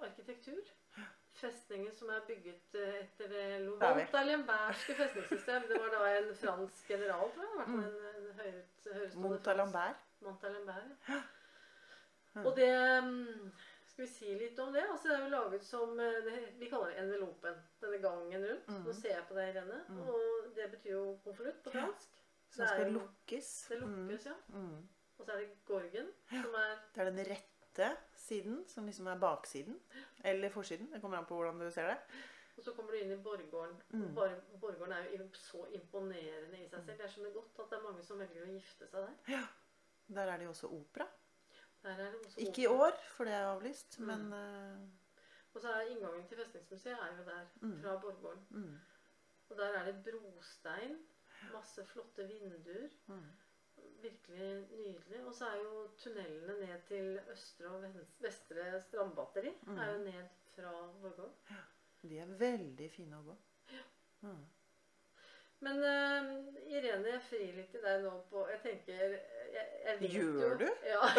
arkitektur. 0.00 0.72
Festninger 1.38 1.94
som 1.94 2.10
er 2.10 2.26
bygget 2.26 2.74
eh, 2.74 2.96
etter 3.04 3.30
det 3.30 3.44
er 4.58 4.72
festningssystem. 4.98 5.68
Det 5.70 5.78
var 5.84 5.94
da 5.94 6.02
en 6.16 6.34
fransk 6.42 6.90
general, 6.90 7.30
tror 7.36 7.46
jeg. 7.46 7.68
i 7.68 7.78
En, 7.78 7.94
en 8.10 8.34
høyt, 8.40 9.14
Montalembert. 9.14 10.02
Montalembert. 10.26 11.14
Ja. 12.34 12.44
Og 12.46 12.56
det 12.56 12.70
mm, 13.04 13.52
Skal 13.92 14.04
vi 14.06 14.08
si 14.08 14.34
litt 14.40 14.58
om 14.62 14.72
det? 14.72 14.86
Altså, 14.88 15.10
det 15.10 15.16
er 15.18 15.24
jo 15.26 15.32
laget 15.34 15.66
som 15.68 16.00
eh, 16.00 16.18
det, 16.24 16.36
Vi 16.60 16.70
kaller 16.70 16.92
det 16.92 17.02
envelopen. 17.02 17.60
Denne 17.82 18.00
gangen 18.00 18.46
rundt. 18.48 18.72
Mm. 18.72 18.82
Nå 18.86 18.96
ser 18.96 19.16
jeg 19.18 19.28
på 19.28 19.36
deg, 19.36 19.52
Irene. 19.52 19.80
Og 20.06 20.50
det 20.56 20.70
betyr 20.76 20.96
jo 20.96 21.06
konvolutt 21.26 21.62
på 21.64 21.74
fransk. 21.76 22.18
Som 22.52 22.64
Det 22.64 22.72
skal 22.72 22.92
lukkes. 22.96 23.52
Det 23.70 23.80
lukkes, 23.80 24.26
ja. 24.28 24.36
Mm. 24.48 24.68
Mm. 24.68 24.82
Og 25.18 25.26
så 25.26 25.32
er 25.32 25.44
det 25.44 25.50
gorgen, 25.68 26.08
som 26.30 26.54
er 26.58 26.72
Det 26.94 27.00
er 27.04 27.10
den 27.10 27.26
rette 27.28 27.88
siden, 28.18 28.62
som 28.68 28.86
liksom 28.88 29.06
er 29.06 29.18
baksiden. 29.20 29.78
Eller 30.24 30.50
forsiden. 30.50 30.92
Det 30.92 31.00
kommer 31.00 31.18
an 31.18 31.28
på 31.28 31.36
hvordan 31.38 31.60
du 31.60 31.70
ser 31.70 31.92
det. 31.92 31.98
Og 32.56 32.64
så 32.64 32.72
kommer 32.76 32.92
du 32.92 32.98
inn 32.98 33.12
i 33.12 33.16
Borggården. 33.22 33.76
Mm. 33.90 34.14
Borggården 34.60 34.92
er 34.92 35.06
jo 35.16 35.28
så 35.36 35.64
imponerende 35.72 36.58
i 36.60 36.68
seg 36.68 36.84
selv. 36.84 37.00
Jeg 37.00 37.10
skjønner 37.14 37.32
godt 37.32 37.62
at 37.64 37.70
det 37.70 37.78
er 37.78 37.86
mange 37.86 38.04
som 38.04 38.20
velger 38.20 38.44
å 38.44 38.52
gifte 38.52 38.88
seg 38.90 39.08
der. 39.26 39.46
Der 40.12 40.32
er 40.32 40.36
det 40.36 40.44
jo 40.44 40.52
også 40.52 40.68
opera. 40.68 41.06
Ikke 42.38 42.62
i 42.62 42.66
år, 42.66 42.92
for 43.16 43.24
det 43.24 43.32
er 43.34 43.46
avlyst, 43.52 43.98
Mm. 43.98 44.06
men 44.06 44.32
uh... 44.32 44.88
Og 45.54 45.60
så 45.60 45.68
er 45.68 45.80
inngangen 45.90 46.28
til 46.28 46.38
Festningsmuseet 46.38 46.96
er 47.02 47.16
jo 47.18 47.24
der, 47.24 47.46
Mm. 47.60 47.82
fra 47.82 47.96
Borggården. 48.00 48.46
mm, 48.50 48.78
Og 49.50 49.56
der 49.58 49.74
er 49.78 49.84
det 49.84 50.04
brostein. 50.04 50.98
Masse 51.52 51.84
flotte 51.86 52.26
vinduer. 52.28 52.88
mm. 53.06 53.26
Virkelig 54.02 54.66
nydelig. 54.70 55.26
Og 55.26 55.34
så 55.34 55.46
er 55.46 55.56
jo 55.56 55.88
tunnelene 55.98 56.60
ned 56.66 56.80
til 56.88 57.20
østre 57.30 57.66
og 57.68 57.84
vestre 58.20 58.82
strandbatteri 58.88 59.52
Mm. 59.66 59.78
er 59.78 59.92
jo 59.92 59.98
ned 60.04 60.28
fra 60.56 60.72
Borggården. 61.02 61.34
De 62.02 62.18
er 62.18 62.26
veldig 62.26 62.90
fine 62.90 63.16
å 63.16 63.22
gå. 63.22 63.36
Mm. 64.22 64.44
Men 65.60 65.76
uh, 65.76 66.54
Irene, 66.72 67.08
jeg 67.12 67.22
frir 67.22 67.52
litt 67.54 67.70
til 67.70 67.82
deg 67.82 68.02
nå 68.02 68.10
på 68.30 68.48
Jeg 68.50 68.60
tenker 68.62 69.18
jeg, 69.52 69.66
jeg 69.86 70.00
vet 70.00 70.14
Gjør 70.16 70.42
jo, 70.42 70.54
du? 70.58 70.68
Ja. 70.86 71.00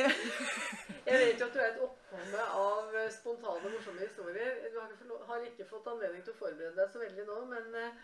Jeg 1.10 1.18
vet 1.18 1.40
jo 1.40 1.46
at 1.46 1.54
du 1.54 1.58
er 1.58 1.70
et 1.72 1.80
oppkomme 1.82 2.42
av 2.60 2.96
spontane, 3.14 3.70
morsomme 3.72 4.04
historier. 4.04 4.58
Du 4.70 4.78
har 4.78 4.92
ikke, 4.92 5.18
har 5.26 5.46
ikke 5.48 5.66
fått 5.70 5.88
anledning 5.90 6.22
til 6.24 6.34
å 6.34 6.40
forberede 6.42 6.76
deg 6.76 6.92
så 6.92 7.02
veldig 7.02 7.24
nå, 7.26 7.38
men 7.50 7.78
eh, 7.80 8.02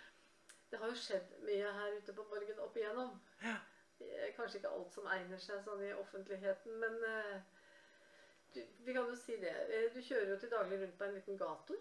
det 0.71 0.81
har 0.81 0.91
jo 0.91 0.99
skjedd 0.99 1.35
mye 1.47 1.75
her 1.79 1.99
ute 2.01 2.15
på 2.17 2.25
Borgen 2.31 2.63
opp 2.65 2.79
igjennom. 2.81 3.13
Ja. 3.45 3.59
Kanskje 4.37 4.61
ikke 4.61 4.73
alt 4.77 4.97
som 4.97 5.07
egner 5.13 5.41
seg 5.41 5.63
sånn 5.65 5.85
i 5.87 5.93
offentligheten, 5.97 6.81
men 6.83 6.97
eh, 7.11 7.37
du, 8.57 8.63
vi 8.89 8.97
kan 8.97 9.13
jo 9.13 9.19
si 9.21 9.39
det. 9.43 9.55
Eh, 9.69 9.87
Du 9.95 10.01
kjører 10.01 10.33
jo 10.35 10.41
til 10.43 10.53
daglig 10.53 10.81
rundt 10.83 10.99
på 10.99 11.07
en 11.07 11.15
liten 11.21 11.39
gator. 11.41 11.79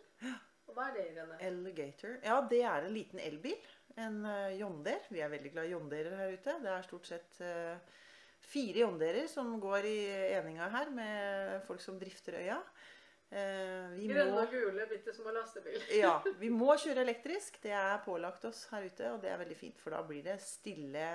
Og 0.65 0.77
hva 0.77 0.89
er 0.89 0.95
det, 0.97 1.07
Irene? 1.13 1.39
Alligator. 1.45 2.15
Ja, 2.25 2.39
det 2.49 2.61
er 2.65 2.85
en 2.87 2.95
liten 2.95 3.19
elbil. 3.21 3.57
En 3.95 4.25
uh, 4.27 4.51
John 4.59 4.81
Vi 4.83 5.21
er 5.23 5.31
veldig 5.31 5.51
glad 5.53 5.69
i 5.69 5.71
John 5.71 5.87
her 5.91 6.33
ute. 6.33 6.57
Det 6.63 6.71
er 6.71 6.87
stort 6.87 7.07
sett 7.07 7.37
eh, 7.43 7.77
fire 8.43 8.83
jondeerer 8.83 9.29
som 9.31 9.53
går 9.61 9.87
i 9.87 9.99
eninga 10.35 10.67
her 10.73 10.91
med 10.91 11.61
folk 11.67 11.81
som 11.83 11.99
drifter 11.99 12.35
øya. 12.41 12.59
Eh, 13.35 13.87
vi 13.91 14.07
Grønne 14.07 14.43
og 14.45 14.51
gule, 14.53 14.85
bitte 14.87 15.11
små 15.11 15.33
lastebil. 15.35 15.75
ja, 16.03 16.13
vi 16.39 16.47
må 16.53 16.69
kjøre 16.79 17.03
elektrisk. 17.03 17.57
Det 17.63 17.73
er 17.75 17.97
pålagt 18.05 18.45
oss 18.47 18.61
her 18.71 18.85
ute, 18.85 19.09
og 19.11 19.19
det 19.23 19.31
er 19.33 19.41
veldig 19.41 19.57
fint, 19.59 19.81
for 19.81 19.91
da 19.91 19.99
blir 20.07 20.23
det 20.23 20.37
stille, 20.43 21.07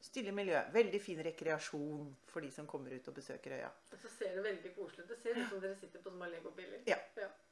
stille 0.00 0.32
miljø. 0.36 0.56
Veldig 0.72 1.00
fin 1.04 1.20
rekreasjon 1.26 2.08
for 2.30 2.46
de 2.46 2.48
som 2.54 2.68
kommer 2.70 2.96
ut 2.96 3.12
og 3.12 3.18
besøker 3.18 3.58
øya. 3.58 3.68
Og 3.92 4.00
så 4.00 4.12
ser 4.14 4.38
det 4.38 4.46
veldig 4.46 4.72
koselig 4.78 5.04
ut. 5.04 5.12
Det 5.12 5.20
ser 5.20 5.36
ut 5.36 5.52
som 5.52 5.60
dere 5.60 5.76
sitter 5.82 6.04
på 6.06 6.14
små 6.14 6.30
legobiler. 6.32 6.80
Ja. 6.88 6.96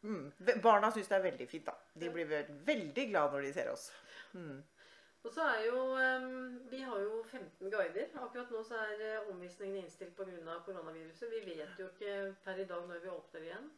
Mm. 0.00 0.32
Barna 0.64 0.92
syns 0.94 1.12
det 1.12 1.18
er 1.18 1.26
veldig 1.28 1.50
fint, 1.50 1.68
da. 1.68 1.76
De 2.00 2.12
blir 2.14 2.32
veldig 2.72 3.08
glad 3.12 3.36
når 3.36 3.44
de 3.44 3.54
ser 3.60 3.72
oss. 3.74 3.90
Mm. 4.32 4.62
Og 5.26 5.32
så 5.34 5.42
er 5.42 5.64
jo 5.66 5.80
Vi 6.70 6.80
har 6.87 7.00
jo 7.00 7.22
15 7.26 7.70
guider. 7.70 8.06
Akkurat 8.22 8.50
nå 8.54 8.62
så 8.64 8.75
er 8.75 8.92
omvisningene 8.94 9.32
omvisningen 9.32 9.76
innstilt 9.82 10.16
pga. 10.16 10.58
koronaviruset. 10.64 11.30
Vi 11.30 11.40
vet 11.50 11.78
jo 11.78 11.88
ikke 11.88 12.34
per 12.44 12.62
i 12.62 12.64
dag 12.64 12.88
når 12.88 12.98
vi 13.02 13.08
åpner 13.08 13.40
igjen. 13.40 13.70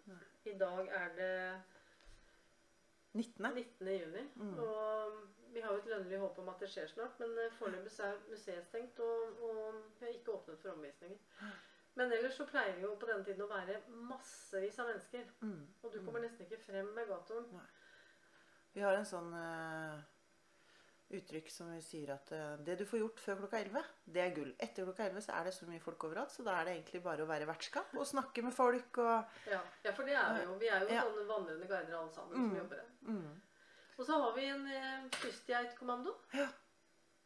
I 0.44 0.58
dag 0.58 0.88
er 0.88 1.14
det 1.16 1.62
19. 3.12 3.54
19. 3.54 3.88
juni. 3.88 4.28
Mm. 4.36 4.58
Og 4.58 5.12
vi 5.52 5.60
har 5.60 5.72
jo 5.72 5.78
et 5.78 5.86
lønnlig 5.86 6.18
håp 6.18 6.38
om 6.38 6.48
at 6.48 6.60
det 6.62 6.68
skjer 6.70 6.86
snart, 6.86 7.18
men 7.18 7.34
eh, 7.38 7.52
foreløpig 7.58 7.92
er 8.06 8.20
museet 8.30 8.66
stengt, 8.66 9.00
og, 9.00 9.42
og 9.42 9.80
vi 9.98 10.06
har 10.06 10.14
ikke 10.14 10.36
åpnet 10.36 10.60
for 10.62 10.76
omvisninger. 10.76 11.18
Men 11.98 12.12
ellers 12.12 12.36
så 12.38 12.46
pleier 12.46 12.76
det 12.76 12.84
jo 12.84 12.94
på 13.00 13.08
denne 13.10 13.26
tiden 13.26 13.42
å 13.42 13.50
være 13.50 13.80
massevis 13.90 14.78
av 14.78 14.92
mennesker. 14.92 15.26
Mm. 15.40 15.64
Og 15.82 15.92
du 15.92 15.98
kommer 16.04 16.22
nesten 16.22 16.46
ikke 16.46 16.62
frem 16.62 16.92
med 16.94 17.10
gatoen. 17.10 17.48
Vi 18.72 18.84
har 18.86 18.94
en 18.94 19.08
sånn 19.08 19.34
eh, 19.34 20.04
uttrykk 21.10 21.50
som 21.50 21.72
vi 21.74 21.80
sier 21.82 22.12
at 22.14 22.30
eh, 22.32 22.56
det 22.66 22.78
du 22.78 22.84
får 22.86 23.00
gjort 23.02 23.20
før 23.20 23.36
klokka 23.42 23.58
11, 23.64 23.82
det 24.06 24.22
er 24.24 24.34
gull. 24.36 24.52
Etter 24.58 24.84
klokka 24.86 25.04
11 25.08 25.20
så 25.26 25.34
er 25.40 25.44
det 25.48 25.54
så 25.56 25.66
mye 25.68 25.80
folk 25.82 26.04
overalt, 26.08 26.30
så 26.30 26.44
da 26.46 26.54
er 26.60 26.64
det 26.68 26.74
egentlig 26.78 27.02
bare 27.02 27.24
å 27.24 27.28
være 27.30 27.48
vertskap 27.50 27.94
og 27.98 28.06
snakke 28.06 28.42
med 28.46 28.54
folk 28.54 28.98
og 29.02 29.50
Ja, 29.50 29.60
ja 29.84 29.92
for 29.92 30.04
det 30.08 30.14
er 30.14 30.34
vi 30.38 30.44
jo. 30.46 30.56
Vi 30.62 30.68
er 30.68 30.80
jo 30.86 30.88
Ja. 30.94 31.02
sånne 31.08 31.26
vandrende 31.28 31.66
guider 31.68 31.98
alle 31.98 32.12
sammen 32.14 32.36
Mm. 32.38 32.48
som 32.50 32.58
jobber 32.58 32.76
her. 32.76 32.90
mm. 33.02 33.40
Og 34.00 34.06
så 34.06 34.12
har 34.22 34.32
vi 34.36 34.44
en 34.48 34.66
eh, 34.66 35.08
kystgeitkommando. 35.20 36.14
Ja. 36.32 36.46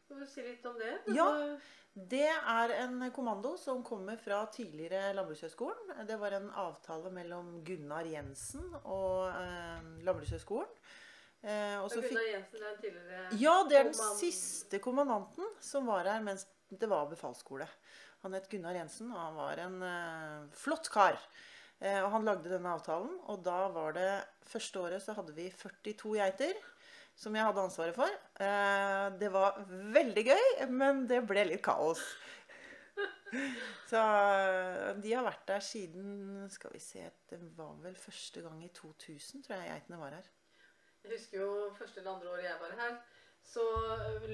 Skal 0.05 0.19
vi 0.21 0.27
si 0.27 0.43
litt 0.43 0.67
om 0.67 0.77
det? 0.79 0.99
Ja. 1.15 1.25
Altså, 1.25 1.61
Det 1.97 2.27
er 2.27 2.73
en 2.83 3.11
kommando 3.13 3.57
som 3.57 3.85
kommer 3.85 4.17
fra 4.19 4.41
tidligere 4.51 5.13
Landbrukshøgskolen. 5.15 6.07
Det 6.09 6.17
var 6.19 6.33
en 6.33 6.51
avtale 6.51 7.09
mellom 7.15 7.63
Gunnar 7.65 8.03
Jensen 8.05 8.75
og 8.85 9.29
eh, 9.29 10.03
Landbrukshøgskolen. 10.03 10.67
Eh, 11.45 11.89
fikk 11.93 12.15
er 12.17 12.77
tidligere 12.81 13.25
Ja, 13.37 13.59
det 13.69 13.77
er 13.77 13.89
den 13.91 13.99
siste 14.17 14.81
kommandanten 14.81 15.51
som 15.61 15.91
var 15.91 16.09
her 16.09 16.23
mens 16.25 16.47
det 16.73 16.89
var 16.89 17.11
befalsskole. 17.11 17.67
Han 18.25 18.33
het 18.33 18.49
Gunnar 18.49 18.77
Jensen, 18.79 19.11
og 19.13 19.21
han 19.21 19.35
var 19.37 19.61
en 19.67 19.83
eh, 19.85 20.47
flott 20.57 20.89
kar. 20.93 21.19
Eh, 21.85 22.01
og 22.01 22.09
han 22.15 22.25
lagde 22.25 22.49
denne 22.49 22.73
avtalen, 22.73 23.19
og 23.29 23.43
da 23.45 23.67
var 23.75 23.97
det 23.99 24.13
Første 24.45 24.81
året 24.81 25.01
så 25.01 25.15
hadde 25.17 25.33
vi 25.37 25.47
42 25.57 26.19
geiter. 26.19 26.57
Som 27.17 27.37
jeg 27.37 27.47
hadde 27.47 27.63
ansvaret 27.63 27.95
for. 27.97 28.11
Eh, 28.43 29.05
det 29.21 29.31
var 29.33 29.61
veldig 29.95 30.25
gøy, 30.27 30.47
men 30.73 31.05
det 31.09 31.21
ble 31.29 31.45
litt 31.47 31.63
kaos. 31.65 32.03
Så 33.91 34.01
eh, 34.01 34.91
de 35.03 35.15
har 35.15 35.25
vært 35.27 35.47
der 35.49 35.63
siden 35.65 36.45
Skal 36.53 36.71
vi 36.71 36.79
se 36.79 37.01
Det 37.27 37.41
var 37.57 37.73
vel 37.83 37.97
første 37.99 38.45
gang 38.45 38.61
i 38.63 38.71
2000, 38.77 39.43
tror 39.43 39.57
jeg 39.59 39.73
geitene 39.73 39.99
var 39.99 40.15
her. 40.19 40.29
Jeg 41.05 41.13
husker 41.13 41.41
jo 41.41 41.51
første 41.79 42.01
eller 42.01 42.15
andre 42.15 42.31
året 42.33 42.45
jeg 42.49 42.61
var 42.61 42.77
her. 42.81 42.95
Så 43.45 43.65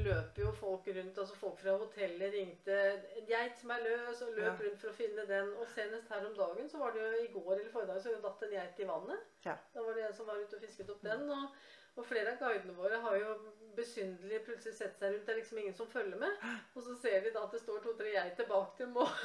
løp 0.06 0.38
jo 0.38 0.52
folk 0.54 0.86
rundt, 0.86 1.18
altså 1.18 1.34
folk 1.34 1.58
fra 1.58 1.72
hotellet 1.76 2.32
ringte 2.34 2.76
'En 3.16 3.26
geit 3.26 3.58
som 3.58 3.70
er 3.70 3.80
løs', 3.86 4.22
og 4.22 4.34
løp 4.36 4.44
Ja. 4.44 4.66
rundt 4.66 4.80
for 4.80 4.88
å 4.88 4.98
finne 5.00 5.26
den. 5.26 5.48
Og 5.56 5.66
senest 5.74 6.08
her 6.08 6.26
om 6.26 6.34
dagen, 6.36 6.68
så 6.68 6.78
var 6.78 6.90
det 6.92 7.00
jo 7.00 7.24
i 7.24 7.32
går 7.32 7.52
eller 7.54 7.72
forrige 7.72 7.92
dag, 7.92 8.02
så 8.02 8.14
datt 8.22 8.42
en 8.42 8.54
geit 8.54 8.78
i 8.78 8.86
vannet. 8.92 9.18
Ja. 9.44 9.54
Da 9.74 9.82
var 9.82 9.92
det 9.94 10.06
en 10.06 10.14
som 10.14 10.26
var 10.26 10.38
ute 10.38 10.54
og 10.56 10.62
fisket 10.62 10.90
opp 10.90 11.02
den. 11.02 11.30
Og, 11.30 11.48
og 11.96 12.06
flere 12.06 12.36
av 12.36 12.42
guidene 12.42 12.76
våre 12.76 13.00
har 13.02 13.16
jo 13.18 13.34
besynderlig 13.76 14.40
plutselig 14.46 14.76
sett 14.76 14.98
seg 14.98 15.12
rundt. 15.12 15.24
Det 15.26 15.32
er 15.34 15.38
liksom 15.40 15.58
ingen 15.62 15.74
som 15.76 15.88
følger 15.90 16.18
med. 16.20 16.44
Og 16.74 16.84
så 16.84 16.94
ser 17.02 17.22
vi 17.24 17.32
da 17.34 17.44
at 17.46 17.54
det 17.54 17.60
står 17.62 17.82
to-tre 17.84 18.12
geiter 18.14 18.48
bak 18.48 18.76
dem. 18.78 18.96
Og, 18.96 19.08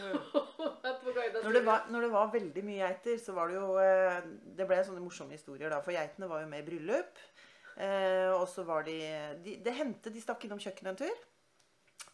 Når 0.86 1.52
det, 1.54 1.64
var, 1.66 1.86
når 1.90 2.06
det 2.06 2.12
var 2.14 2.34
veldig 2.34 2.64
mye 2.66 2.82
geiter, 2.82 3.18
så 3.22 3.34
var 3.36 3.50
det 3.50 3.58
jo 3.58 3.76
eh, 3.82 4.20
Det 4.58 4.68
ble 4.70 4.82
sånne 4.86 5.04
morsomme 5.04 5.36
historier, 5.36 5.70
da. 5.74 5.82
For 5.86 5.96
geitene 5.96 6.30
var 6.30 6.44
jo 6.44 6.50
med 6.52 6.64
i 6.64 6.68
bryllup. 6.68 7.22
Eh, 7.76 8.32
og 8.32 8.46
så 8.48 8.64
var 8.68 8.86
de, 8.88 8.98
de 9.44 9.58
Det 9.66 9.74
hendte 9.76 10.14
de 10.14 10.24
stakk 10.24 10.46
innom 10.48 10.62
kjøkkenet 10.62 10.94
en 10.94 11.02
tur. 11.06 11.26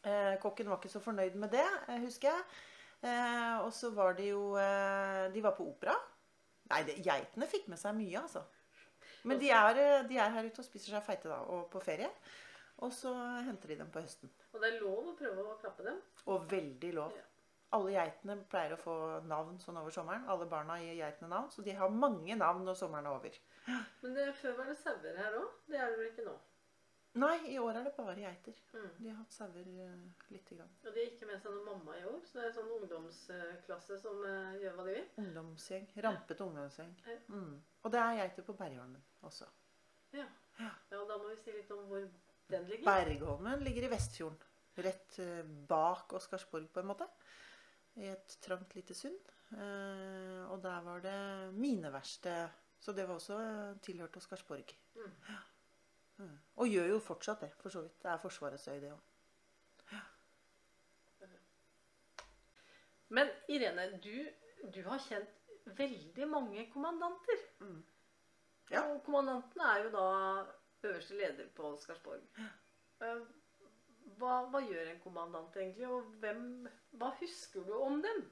Eh, 0.01 0.35
kokken 0.41 0.69
var 0.71 0.79
ikke 0.81 0.93
så 0.93 1.03
fornøyd 1.03 1.35
med 1.39 1.53
det, 1.53 1.67
eh, 1.87 1.99
husker 2.01 2.31
jeg. 2.31 2.47
Eh, 3.01 3.57
og 3.65 3.71
så 3.73 3.89
var 3.93 4.13
de 4.13 4.27
jo 4.29 4.55
eh, 4.61 5.27
De 5.33 5.43
var 5.43 5.55
på 5.57 5.65
opera. 5.65 5.95
Nei, 6.71 6.83
det, 6.87 6.99
geitene 7.03 7.49
fikk 7.49 7.67
med 7.71 7.81
seg 7.81 7.95
mye, 7.97 8.21
altså. 8.21 8.43
Men 9.23 9.41
de 9.41 9.49
er, 9.53 9.81
eh, 9.81 10.03
de 10.09 10.17
er 10.17 10.31
her 10.33 10.47
ute 10.47 10.63
og 10.63 10.67
spiser 10.67 10.95
seg 10.95 11.03
feite, 11.05 11.29
da, 11.29 11.41
og 11.53 11.67
på 11.73 11.81
ferie. 11.83 12.09
Og 12.81 12.93
så 12.95 13.11
henter 13.45 13.73
de 13.73 13.77
dem 13.83 13.91
på 13.93 14.01
høsten. 14.01 14.31
Og 14.53 14.61
det 14.61 14.71
er 14.71 14.79
lov 14.81 15.11
å 15.11 15.17
prøve 15.17 15.43
å 15.45 15.57
klappe 15.61 15.85
dem. 15.85 15.99
Og 16.25 16.47
veldig 16.49 16.93
lov. 16.97 17.13
Ja. 17.17 17.27
Alle 17.77 17.93
geitene 17.93 18.35
pleier 18.51 18.73
å 18.75 18.79
få 18.81 18.95
navn 19.29 19.59
sånn 19.61 19.77
over 19.79 19.93
sommeren. 19.95 20.25
Alle 20.27 20.47
barna 20.49 20.79
gir 20.81 20.97
geitene 20.97 21.29
navn, 21.31 21.51
så 21.53 21.63
de 21.63 21.75
har 21.77 21.93
mange 21.93 22.35
navn 22.35 22.65
når 22.67 22.79
sommeren 22.81 23.07
er 23.07 23.19
over. 23.19 23.37
Men 24.01 24.17
det, 24.17 24.25
før 24.41 24.57
var 24.57 24.71
det 24.71 24.79
sauer 24.81 25.21
her 25.21 25.37
òg. 25.39 25.53
Det 25.69 25.77
er 25.79 25.93
det 25.93 25.99
vel 26.01 26.09
ikke 26.09 26.25
nå? 26.25 26.33
Nei, 27.19 27.35
i 27.51 27.57
år 27.59 27.75
er 27.75 27.87
det 27.87 27.91
bare 27.97 28.15
geiter. 28.15 28.59
Mm. 28.71 28.91
De 28.97 29.09
har 29.09 29.17
hatt 29.17 29.33
sauer 29.35 29.65
uh, 29.67 30.27
lite 30.31 30.55
grann. 30.55 30.69
Og 30.85 30.93
de 30.95 31.03
gikk 31.03 31.17
ikke 31.17 31.27
med 31.27 31.41
seg 31.43 31.55
noen 31.55 31.65
mamma 31.67 31.97
i 31.99 32.05
år, 32.07 32.21
så 32.27 32.37
det 32.37 32.45
er 32.47 32.53
sånn 32.55 32.69
ungdomsklasse 32.77 33.97
som 33.99 34.21
uh, 34.23 34.53
gjør 34.61 34.77
hva 34.77 34.85
de 34.87 34.95
vil. 34.95 35.09
Ungdomsgjeng. 35.25 35.89
Rampete 36.05 36.47
ungdomsgjeng. 36.47 36.93
Ja. 37.09 37.17
Mm. 37.33 37.57
Og 37.81 37.95
det 37.95 38.03
er 38.03 38.19
geiter 38.21 38.47
på 38.47 38.55
Bergholmen 38.61 39.03
også. 39.27 39.49
Ja. 40.15 40.29
Ja. 40.61 40.71
ja, 40.93 41.03
da 41.09 41.17
må 41.17 41.33
vi 41.33 41.37
si 41.41 41.53
litt 41.55 41.71
om 41.75 41.83
hvor 41.89 42.07
den 42.51 42.71
ligger. 42.71 42.87
Bergholmen 42.87 43.67
ligger 43.67 43.89
i 43.89 43.91
Vestfjorden. 43.91 44.47
Rett 44.81 45.19
uh, 45.19 45.43
bak 45.67 46.15
Oscarsborg, 46.15 46.71
på 46.71 46.79
en 46.79 46.91
måte. 46.93 47.11
I 47.99 48.07
et 48.13 48.39
trangt 48.39 48.71
lite 48.77 48.95
sund. 48.95 49.31
Eh, 49.51 50.43
og 50.51 50.61
der 50.63 50.81
var 50.81 50.99
det 51.03 51.53
mineverksted. 51.53 52.47
Så 52.79 52.93
det 52.97 53.07
var 53.07 53.19
også 53.19 53.39
eh, 53.39 53.77
tilhørt 53.83 54.17
Oscarsborg. 54.17 54.71
Mm. 54.95 55.11
Mm. 56.21 56.33
Og 56.61 56.67
gjør 56.69 56.91
jo 56.93 56.99
fortsatt 57.01 57.41
det, 57.41 57.51
for 57.59 57.73
så 57.73 57.81
vidt. 57.81 57.97
Det 58.03 58.11
er 58.11 58.21
Forsvarets 58.21 58.67
øy, 58.67 58.77
det 58.81 58.91
òg. 58.93 59.07
Men 63.11 63.27
Irene, 63.51 63.89
du, 64.03 64.13
du 64.75 64.83
har 64.87 65.01
kjent 65.03 65.73
veldig 65.77 66.27
mange 66.31 66.67
kommandanter. 66.71 67.41
Mm. 67.59 67.81
Ja. 68.71 68.85
Og 68.85 69.01
kommandanten 69.03 69.61
er 69.61 69.83
jo 69.83 69.89
da 69.91 70.05
øverste 70.87 71.17
leder 71.17 71.49
på 71.55 71.73
Skarsborg. 71.81 72.23
Ja. 73.01 73.15
Hva, 74.21 74.37
hva 74.53 74.61
gjør 74.63 74.91
en 74.91 75.01
kommandant 75.03 75.57
egentlig, 75.57 75.87
og 75.89 76.13
hvem, 76.21 76.69
hva 77.01 77.09
husker 77.19 77.65
du 77.67 77.73
om 77.81 77.99
dem? 78.05 78.23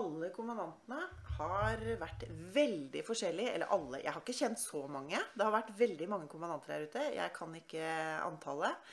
Alle 0.00 0.30
kommandantene 0.34 0.98
har 1.36 1.84
vært 2.00 2.24
veldig 2.54 3.04
forskjellige. 3.04 3.54
Eller 3.56 3.72
alle. 3.74 4.00
Jeg 4.02 4.14
har 4.14 4.24
ikke 4.24 4.38
kjent 4.40 4.62
så 4.62 4.82
mange. 4.90 5.20
Det 5.34 5.44
har 5.44 5.54
vært 5.54 5.72
veldig 5.78 6.08
mange 6.10 6.28
kommandanter 6.32 6.74
her 6.74 6.88
ute. 6.88 7.06
Jeg 7.16 7.34
kan 7.36 7.54
ikke 7.58 7.86
antallet. 8.24 8.90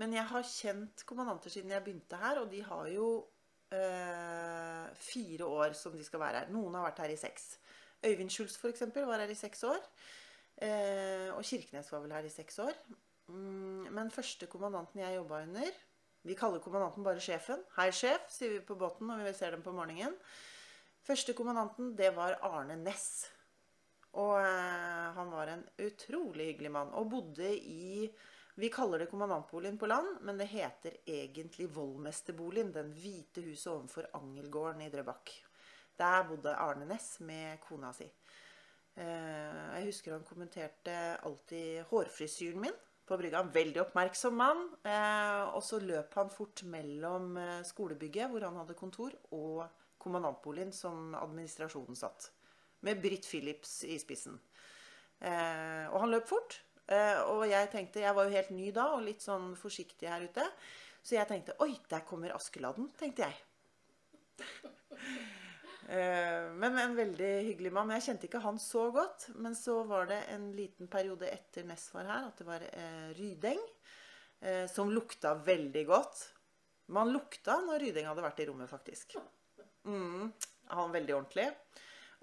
Men 0.00 0.12
jeg 0.12 0.28
har 0.28 0.44
kjent 0.48 1.06
kommandanter 1.08 1.52
siden 1.52 1.72
jeg 1.72 1.84
begynte 1.84 2.20
her, 2.20 2.42
og 2.42 2.50
de 2.52 2.60
har 2.64 2.88
jo 2.92 3.06
øh, 3.72 4.84
fire 5.00 5.48
år 5.48 5.76
som 5.78 5.96
de 5.96 6.04
skal 6.04 6.20
være 6.20 6.42
her. 6.42 6.52
Noen 6.52 6.76
har 6.76 6.84
vært 6.90 7.00
her 7.04 7.14
i 7.14 7.20
seks. 7.20 7.54
Øyvind 8.04 8.30
Schulz 8.30 8.58
eksempel, 8.68 9.06
var 9.08 9.24
her 9.24 9.32
i 9.32 9.38
seks 9.38 9.64
år. 9.64 9.80
Eh, 10.62 11.32
og 11.32 11.44
Kirkenes 11.44 11.88
var 11.92 12.04
vel 12.04 12.12
her 12.12 12.28
i 12.28 12.32
seks 12.32 12.60
år. 12.64 12.76
Mm, 13.32 13.88
men 13.96 14.12
første 14.12 14.46
kommandanten 14.46 15.00
jeg 15.00 15.16
jobba 15.16 15.42
under 15.48 15.72
Vi 16.26 16.34
kaller 16.34 16.58
kommandanten 16.58 17.04
bare 17.06 17.22
sjefen. 17.22 17.60
'Hei, 17.76 17.90
sjef', 17.94 18.30
sier 18.34 18.50
vi 18.50 18.60
på 18.66 18.74
båten 18.74 19.06
når 19.06 19.28
vi 19.28 19.32
ser 19.38 19.52
dem 19.54 19.62
på 19.62 19.74
morgenen. 19.74 20.16
Første 21.06 21.36
kommandanten, 21.38 21.92
det 21.94 22.10
var 22.16 22.40
Arne 22.42 22.74
Næss. 22.80 23.28
Og 24.18 24.40
eh, 24.40 25.12
han 25.14 25.30
var 25.30 25.52
en 25.52 25.62
utrolig 25.78 26.48
hyggelig 26.50 26.72
mann. 26.74 26.90
Og 26.98 27.12
bodde 27.12 27.52
i 27.54 28.10
Vi 28.56 28.70
kaller 28.72 28.98
det 28.98 29.10
kommandantboligen 29.10 29.76
på 29.78 29.86
land, 29.86 30.22
men 30.24 30.38
det 30.40 30.48
heter 30.48 30.96
egentlig 31.06 31.68
Vollmesterboligen. 31.76 32.72
Den 32.74 32.90
hvite 32.96 33.44
huset 33.44 33.70
ovenfor 33.72 34.08
Angelgården 34.16 34.80
i 34.82 34.90
Drøbak. 34.90 35.30
Der 35.98 36.26
bodde 36.26 36.56
Arne 36.56 36.88
Næss 36.88 37.20
med 37.20 37.60
kona 37.60 37.92
si. 37.92 38.08
Eh, 38.96 39.76
jeg 39.76 39.84
husker 39.92 40.16
han 40.16 40.24
kommenterte 40.24 40.96
alltid 41.22 41.84
hårfrisyren 41.92 42.64
min 42.64 42.82
på 43.06 43.18
brygga. 43.18 43.40
En 43.40 43.52
veldig 43.54 43.82
oppmerksom 43.84 44.36
mann. 44.38 44.62
Eh, 44.86 45.42
og 45.54 45.62
så 45.64 45.80
løp 45.82 46.14
han 46.18 46.32
fort 46.32 46.62
mellom 46.68 47.36
eh, 47.40 47.62
skolebygget, 47.66 48.30
hvor 48.32 48.46
han 48.48 48.58
hadde 48.60 48.78
kontor, 48.78 49.16
og 49.36 49.64
kommandantboligen 50.02 50.72
som 50.74 51.14
administrasjonen 51.18 51.98
satt. 51.98 52.30
Med 52.86 53.00
Britt 53.02 53.26
Phillips 53.26 53.80
i 53.88 53.98
spissen. 54.02 54.38
Eh, 55.20 55.86
og 55.90 56.00
han 56.04 56.12
løp 56.14 56.28
fort. 56.30 56.60
Og 56.86 57.40
jeg 57.50 57.66
tenkte, 57.72 57.98
jeg 58.04 58.14
var 58.14 58.28
jo 58.28 58.36
helt 58.36 58.50
ny 58.54 58.68
da, 58.70 58.84
og 58.94 59.02
litt 59.02 59.24
sånn 59.24 59.56
forsiktig 59.58 60.06
her 60.06 60.22
ute. 60.22 60.44
Så 61.02 61.16
jeg 61.16 61.26
tenkte 61.26 61.56
Oi, 61.64 61.72
der 61.90 62.04
kommer 62.06 62.36
Askeladden, 62.36 62.86
tenkte 62.94 63.26
jeg. 63.26 63.40
Eh, 65.88 66.50
men 66.50 66.78
en 66.78 66.96
veldig 66.98 67.30
hyggelig 67.46 67.70
mann. 67.74 67.92
Jeg 67.94 68.08
kjente 68.08 68.26
ikke 68.26 68.42
han 68.42 68.58
så 68.62 68.88
godt. 68.94 69.28
Men 69.38 69.54
så 69.58 69.78
var 69.86 70.08
det 70.10 70.24
en 70.34 70.50
liten 70.56 70.90
periode 70.90 71.28
etter 71.30 71.66
Ness 71.68 71.88
var 71.94 72.08
her, 72.10 72.30
at 72.30 72.40
det 72.40 72.48
var 72.48 72.64
eh, 72.72 73.12
Rydeng. 73.18 73.62
Eh, 74.40 74.64
som 74.70 74.90
lukta 74.92 75.36
veldig 75.46 75.84
godt. 75.88 76.24
Man 76.94 77.12
lukta 77.14 77.60
når 77.64 77.86
Rydeng 77.86 78.10
hadde 78.10 78.24
vært 78.24 78.42
i 78.42 78.48
rommet, 78.50 78.70
faktisk. 78.70 79.16
Mm, 79.86 80.32
han 80.74 80.94
veldig 80.94 81.14
ordentlig. 81.14 81.46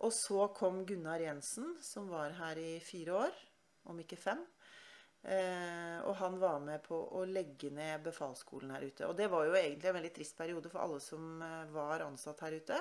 Og 0.04 0.12
så 0.16 0.50
kom 0.56 0.84
Gunnar 0.88 1.24
Jensen, 1.24 1.78
som 1.84 2.10
var 2.12 2.36
her 2.36 2.60
i 2.60 2.76
fire 2.84 3.16
år, 3.26 3.42
om 3.88 4.00
ikke 4.04 4.20
fem. 4.20 4.44
Eh, 5.24 6.00
og 6.04 6.18
han 6.20 6.36
var 6.40 6.60
med 6.60 6.84
på 6.84 6.98
å 7.16 7.24
legge 7.24 7.70
ned 7.72 8.04
befalsskolen 8.04 8.74
her 8.76 8.84
ute. 8.84 9.08
Og 9.08 9.16
det 9.16 9.30
var 9.32 9.48
jo 9.48 9.56
egentlig 9.56 9.92
en 9.92 9.98
veldig 10.02 10.16
trist 10.16 10.36
periode 10.40 10.72
for 10.72 10.84
alle 10.84 11.00
som 11.04 11.44
var 11.72 12.04
ansatt 12.04 12.44
her 12.44 12.60
ute. 12.60 12.80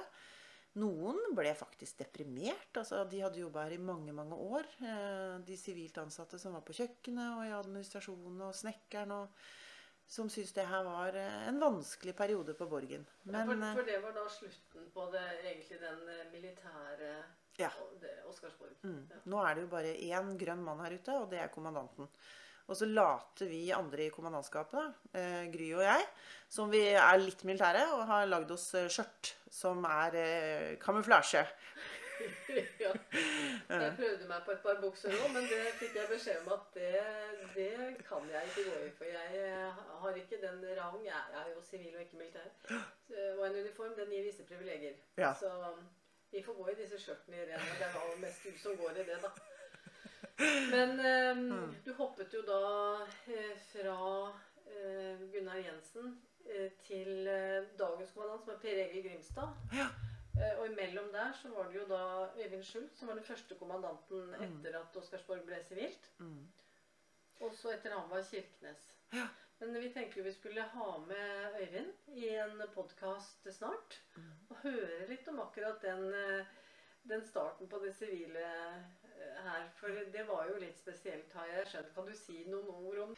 Noen 0.81 1.19
ble 1.37 1.51
faktisk 1.55 1.99
deprimert. 2.01 2.71
altså 2.81 3.03
De 3.11 3.21
hadde 3.21 3.43
jobba 3.43 3.67
her 3.67 3.75
i 3.77 3.83
mange 3.83 4.13
mange 4.17 4.37
år. 4.41 4.69
Eh, 4.81 5.35
de 5.45 5.57
sivilt 5.61 5.99
ansatte 6.01 6.39
som 6.41 6.55
var 6.57 6.63
på 6.65 6.73
kjøkkenet 6.79 7.35
og 7.37 7.43
i 7.45 7.53
administrasjonen 7.59 8.41
og 8.47 8.55
snekkeren. 8.57 9.13
og 9.13 9.29
Som 10.09 10.31
syntes 10.33 10.55
det 10.57 10.65
her 10.69 10.83
var 10.85 11.15
eh, 11.17 11.49
en 11.49 11.61
vanskelig 11.61 12.15
periode 12.17 12.55
på 12.57 12.67
Borgen. 12.71 13.05
Men 13.25 13.47
for, 13.47 13.55
eh, 13.61 13.75
for 13.77 13.91
det 13.91 14.01
var 14.03 14.17
da 14.17 14.25
slutten 14.33 14.89
på 14.95 15.11
det, 15.13 15.27
egentlig 15.45 15.81
den 15.81 16.03
militære 16.33 17.13
Ja. 17.61 17.69
Oscarsborg. 18.31 18.73
Mm. 18.83 19.09
Ja. 19.11 19.17
Nå 19.29 19.43
er 19.45 19.55
det 19.55 19.63
jo 19.67 19.69
bare 19.69 19.93
én 19.93 20.39
grønn 20.41 20.65
mann 20.65 20.81
her 20.81 20.95
ute, 20.97 21.13
og 21.21 21.29
det 21.31 21.39
er 21.39 21.49
kommandanten. 21.53 22.09
Og 22.73 22.77
så 22.77 22.87
later 22.89 23.51
vi 23.51 23.67
andre 23.77 24.07
i 24.07 24.13
kommandantskapet, 24.13 24.95
eh, 25.13 25.43
Gry 25.53 25.67
og 25.77 25.83
jeg, 25.85 26.07
som 26.49 26.71
vi 26.73 26.81
er 26.89 27.19
litt 27.21 27.45
militære, 27.45 27.83
og 27.93 28.07
har 28.09 28.31
lagd 28.31 28.55
oss 28.55 28.71
eh, 28.81 28.89
skjørt 28.89 29.35
som 29.53 29.85
er 29.85 30.17
eh, 30.17 30.71
kamuflasje. 30.81 31.43
ja. 32.85 32.95
Jeg 33.69 33.93
prøvde 33.99 34.31
meg 34.31 34.41
på 34.47 34.55
et 34.55 34.65
par 34.65 34.81
bukser 34.81 35.13
òg, 35.19 35.29
men 35.35 35.51
det 35.53 35.61
fikk 35.83 36.01
jeg 36.01 36.09
beskjed 36.15 36.41
om 36.47 36.53
at 36.57 36.79
det, 36.79 37.05
det 37.59 37.71
kan 38.09 38.33
jeg 38.33 38.49
ikke 38.49 38.67
gå 38.71 38.81
i. 38.87 38.91
For 38.97 39.13
jeg 39.13 39.45
eh, 39.45 39.85
har 40.07 40.21
ikke 40.25 40.41
den 40.41 40.65
rang. 40.81 40.99
Jeg, 41.05 41.31
jeg 41.37 41.41
er 41.45 41.53
jo 41.53 41.69
sivil 41.69 41.95
og 41.99 42.07
ikke 42.07 42.23
militær. 42.25 42.49
Og 43.37 43.47
en 43.51 43.61
uniform 43.61 43.97
den 44.01 44.17
gir 44.17 44.31
visse 44.31 44.49
privilegier. 44.49 44.97
Ja. 45.21 45.35
Så 45.37 45.53
vi 46.33 46.41
får 46.41 46.57
gå 46.57 46.73
i 46.73 46.81
disse 46.81 47.05
skjørtene 47.05 47.43
i 47.43 47.49
ren. 47.53 47.73
Det 47.81 47.91
er 47.91 48.13
jo 48.13 48.21
mest 48.25 48.47
du 48.49 48.57
som 48.65 48.81
går 48.81 49.03
i 49.03 49.11
det, 49.13 49.21
da. 49.21 49.52
Men 50.71 50.97
Mm. 51.37 51.75
du 51.85 51.93
hoppet 51.95 52.33
jo 52.35 52.43
da 52.43 52.61
eh, 53.27 53.57
fra 53.73 53.97
eh, 54.67 55.19
Gunnar 55.33 55.59
Jensen 55.61 56.15
eh, 56.47 56.71
til 56.87 57.25
dagens 57.79 58.13
kommandant, 58.15 58.45
som 58.45 58.55
er 58.55 58.59
Per 58.63 58.81
Egil 58.87 59.05
Grimstad. 59.07 59.53
Ja. 59.77 59.87
Eh, 60.39 60.59
og 60.59 60.67
imellom 60.71 61.11
der 61.13 61.33
så 61.43 61.49
var 61.53 61.69
det 61.69 61.77
jo 61.81 61.85
da 61.91 62.03
Øyvind 62.39 62.65
Schultz, 62.65 62.99
som 62.99 63.09
var 63.09 63.15
den 63.21 63.25
første 63.29 63.55
kommandanten 63.61 64.33
etter 64.41 64.79
at 64.81 64.97
Oscarsborg 64.97 65.45
ble 65.47 65.61
sivilt. 65.69 66.09
Mm. 66.19 66.47
Og 67.43 67.53
så 67.59 67.73
etter 67.75 67.93
han 67.97 68.09
var 68.11 68.23
Kirkenes. 68.31 68.89
Ja. 69.13 69.27
Men 69.61 69.77
vi 69.81 69.93
tenker 69.95 70.23
vi 70.25 70.33
skulle 70.33 70.63
ha 70.63 70.89
med 71.07 71.61
Øyvind 71.61 71.93
i 72.17 72.29
en 72.35 72.63
podkast 72.75 73.47
snart. 73.53 74.01
Mm. 74.17 74.33
Og 74.51 74.57
høre 74.65 75.07
litt 75.09 75.29
om 75.29 75.41
akkurat 75.45 75.83
den, 75.85 76.09
den 77.05 77.23
starten 77.29 77.69
på 77.69 77.79
det 77.85 77.93
sivile 77.99 78.49
her. 79.47 79.69
For 79.79 80.03
det 80.15 80.25
var 80.29 80.49
jo 80.51 80.59
litt 80.63 80.79
spesielt, 80.81 81.33
har 81.39 81.51
jeg 81.57 81.71
skjønt. 81.73 81.95
Kan 81.97 82.09
du 82.09 82.17
si 82.19 82.43
noen 82.49 82.73
ord 82.73 83.05
om 83.07 83.15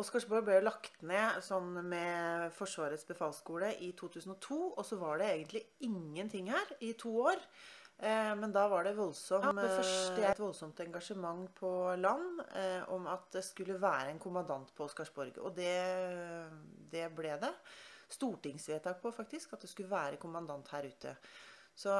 Oscarsborg 0.00 0.46
ble 0.46 0.60
lagt 0.62 1.02
ned 1.04 1.42
sånn 1.44 1.74
med 1.90 2.54
Forsvarets 2.56 3.04
befalsskole 3.08 3.74
i 3.84 3.90
2002. 3.98 4.60
Og 4.70 4.86
så 4.86 4.96
var 5.00 5.20
det 5.20 5.32
egentlig 5.34 5.64
ingenting 5.84 6.48
her 6.52 6.72
i 6.80 6.94
to 6.96 7.12
år. 7.28 7.42
Eh, 7.98 8.32
men 8.38 8.52
da 8.54 8.68
var 8.70 8.86
det 8.86 8.94
voldsomt, 8.94 9.58
det 9.58 9.72
første, 9.74 10.22
et 10.22 10.40
voldsomt 10.40 10.80
engasjement 10.84 11.48
på 11.58 11.70
land 11.98 12.44
eh, 12.54 12.84
om 12.94 13.08
at 13.10 13.26
det 13.34 13.42
skulle 13.42 13.74
være 13.82 14.12
en 14.12 14.22
kommandant 14.22 14.70
på 14.76 14.86
Oscarsborg. 14.86 15.40
Og 15.42 15.56
det, 15.56 15.74
det 16.92 17.08
ble 17.16 17.34
det. 17.42 17.52
Stortingsvedtak 18.08 19.02
på 19.02 19.12
faktisk 19.12 19.52
at 19.52 19.66
det 19.66 19.72
skulle 19.72 19.90
være 19.90 20.20
kommandant 20.22 20.70
her 20.72 20.86
ute. 20.86 21.16
Så 21.78 21.92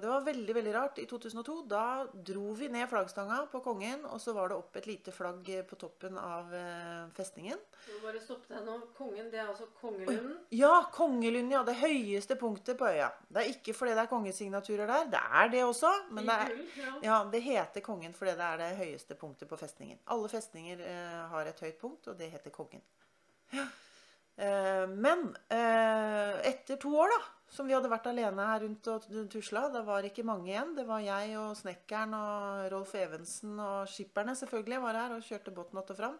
det 0.00 0.06
var 0.06 0.20
veldig 0.22 0.54
veldig 0.54 0.72
rart. 0.76 0.98
I 1.02 1.08
2002 1.10 1.54
da 1.66 2.06
dro 2.26 2.52
vi 2.54 2.68
ned 2.70 2.86
flaggstanga 2.86 3.40
på 3.50 3.58
Kongen, 3.64 4.04
og 4.06 4.20
så 4.22 4.30
var 4.36 4.52
det 4.52 4.58
opp 4.60 4.78
et 4.78 4.86
lite 4.86 5.10
flagg 5.10 5.50
på 5.66 5.78
toppen 5.80 6.20
av 6.20 6.52
eh, 6.54 7.00
festningen. 7.16 7.58
Jeg 7.88 7.96
må 7.96 8.04
bare 8.04 8.22
stoppe 8.22 8.52
deg 8.52 8.62
nå. 8.62 8.76
Kongen, 8.94 9.32
det 9.32 9.40
er 9.42 9.50
altså 9.50 9.66
Kongelunden. 9.80 10.38
Ja, 10.54 10.70
Kongelunden, 10.94 11.50
ja. 11.50 11.64
Det 11.66 11.74
høyeste 11.80 12.38
punktet 12.38 12.78
på 12.78 12.86
øya. 12.86 13.10
Det 13.26 13.42
er 13.42 13.50
ikke 13.56 13.74
fordi 13.74 13.98
det 13.98 14.04
er 14.04 14.12
kongesignaturer 14.14 14.94
der. 14.94 15.10
Det 15.16 15.26
er 15.42 15.52
det 15.56 15.66
også, 15.66 15.90
men 16.14 16.30
det, 16.30 16.40
er, 16.46 16.94
ja. 17.02 17.20
det 17.34 17.44
heter 17.50 17.88
Kongen 17.90 18.14
fordi 18.14 18.38
det 18.38 18.50
er 18.52 18.62
det 18.62 18.72
høyeste 18.84 19.18
punktet 19.18 19.50
på 19.50 19.58
festningen. 19.58 19.98
Alle 20.14 20.30
festninger 20.30 20.86
eh, 20.92 21.22
har 21.34 21.50
et 21.50 21.66
høyt 21.66 21.82
punkt, 21.82 22.06
og 22.06 22.22
det 22.22 22.30
heter 22.36 22.54
Kongen. 22.54 22.86
Ja. 23.50 23.66
Eh, 24.36 24.86
men 24.90 25.32
eh, 25.50 26.38
etter 26.54 26.78
to 26.78 26.94
år, 27.02 27.10
da, 27.18 27.34
som 27.54 27.68
vi 27.68 27.74
hadde 27.76 27.90
vært 27.90 28.08
alene 28.10 28.46
her 28.48 28.64
rundt 28.64 28.88
og 28.90 29.04
tusla, 29.30 29.68
det 29.70 29.84
var 29.86 30.06
ikke 30.06 30.26
mange 30.26 30.50
igjen. 30.50 30.72
Det 30.74 30.86
var 30.88 31.04
jeg 31.04 31.36
og 31.38 31.52
snekkeren 31.58 32.16
og 32.18 32.64
Rolf 32.72 32.94
Evensen 32.98 33.60
og 33.62 33.90
skipperne 33.90 34.34
selvfølgelig 34.40 34.80
var 34.82 34.98
her 34.98 35.14
og 35.14 35.22
kjørte 35.22 35.54
båten 35.54 35.78
att 35.78 35.90
og 35.90 35.96
fram. 35.96 36.18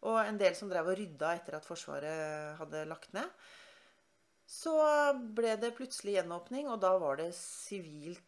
Og 0.00 0.18
en 0.26 0.38
del 0.38 0.54
som 0.54 0.68
drev 0.68 0.92
og 0.92 0.98
rydda 0.98 1.32
etter 1.34 1.56
at 1.56 1.66
Forsvaret 1.66 2.58
hadde 2.60 2.84
lagt 2.84 3.12
ned. 3.16 3.32
Så 4.48 4.74
ble 5.36 5.56
det 5.60 5.74
plutselig 5.76 6.14
gjenåpning, 6.18 6.68
og 6.68 6.80
da 6.80 6.94
var 7.00 7.16
det 7.20 7.34
sivilt 7.36 8.27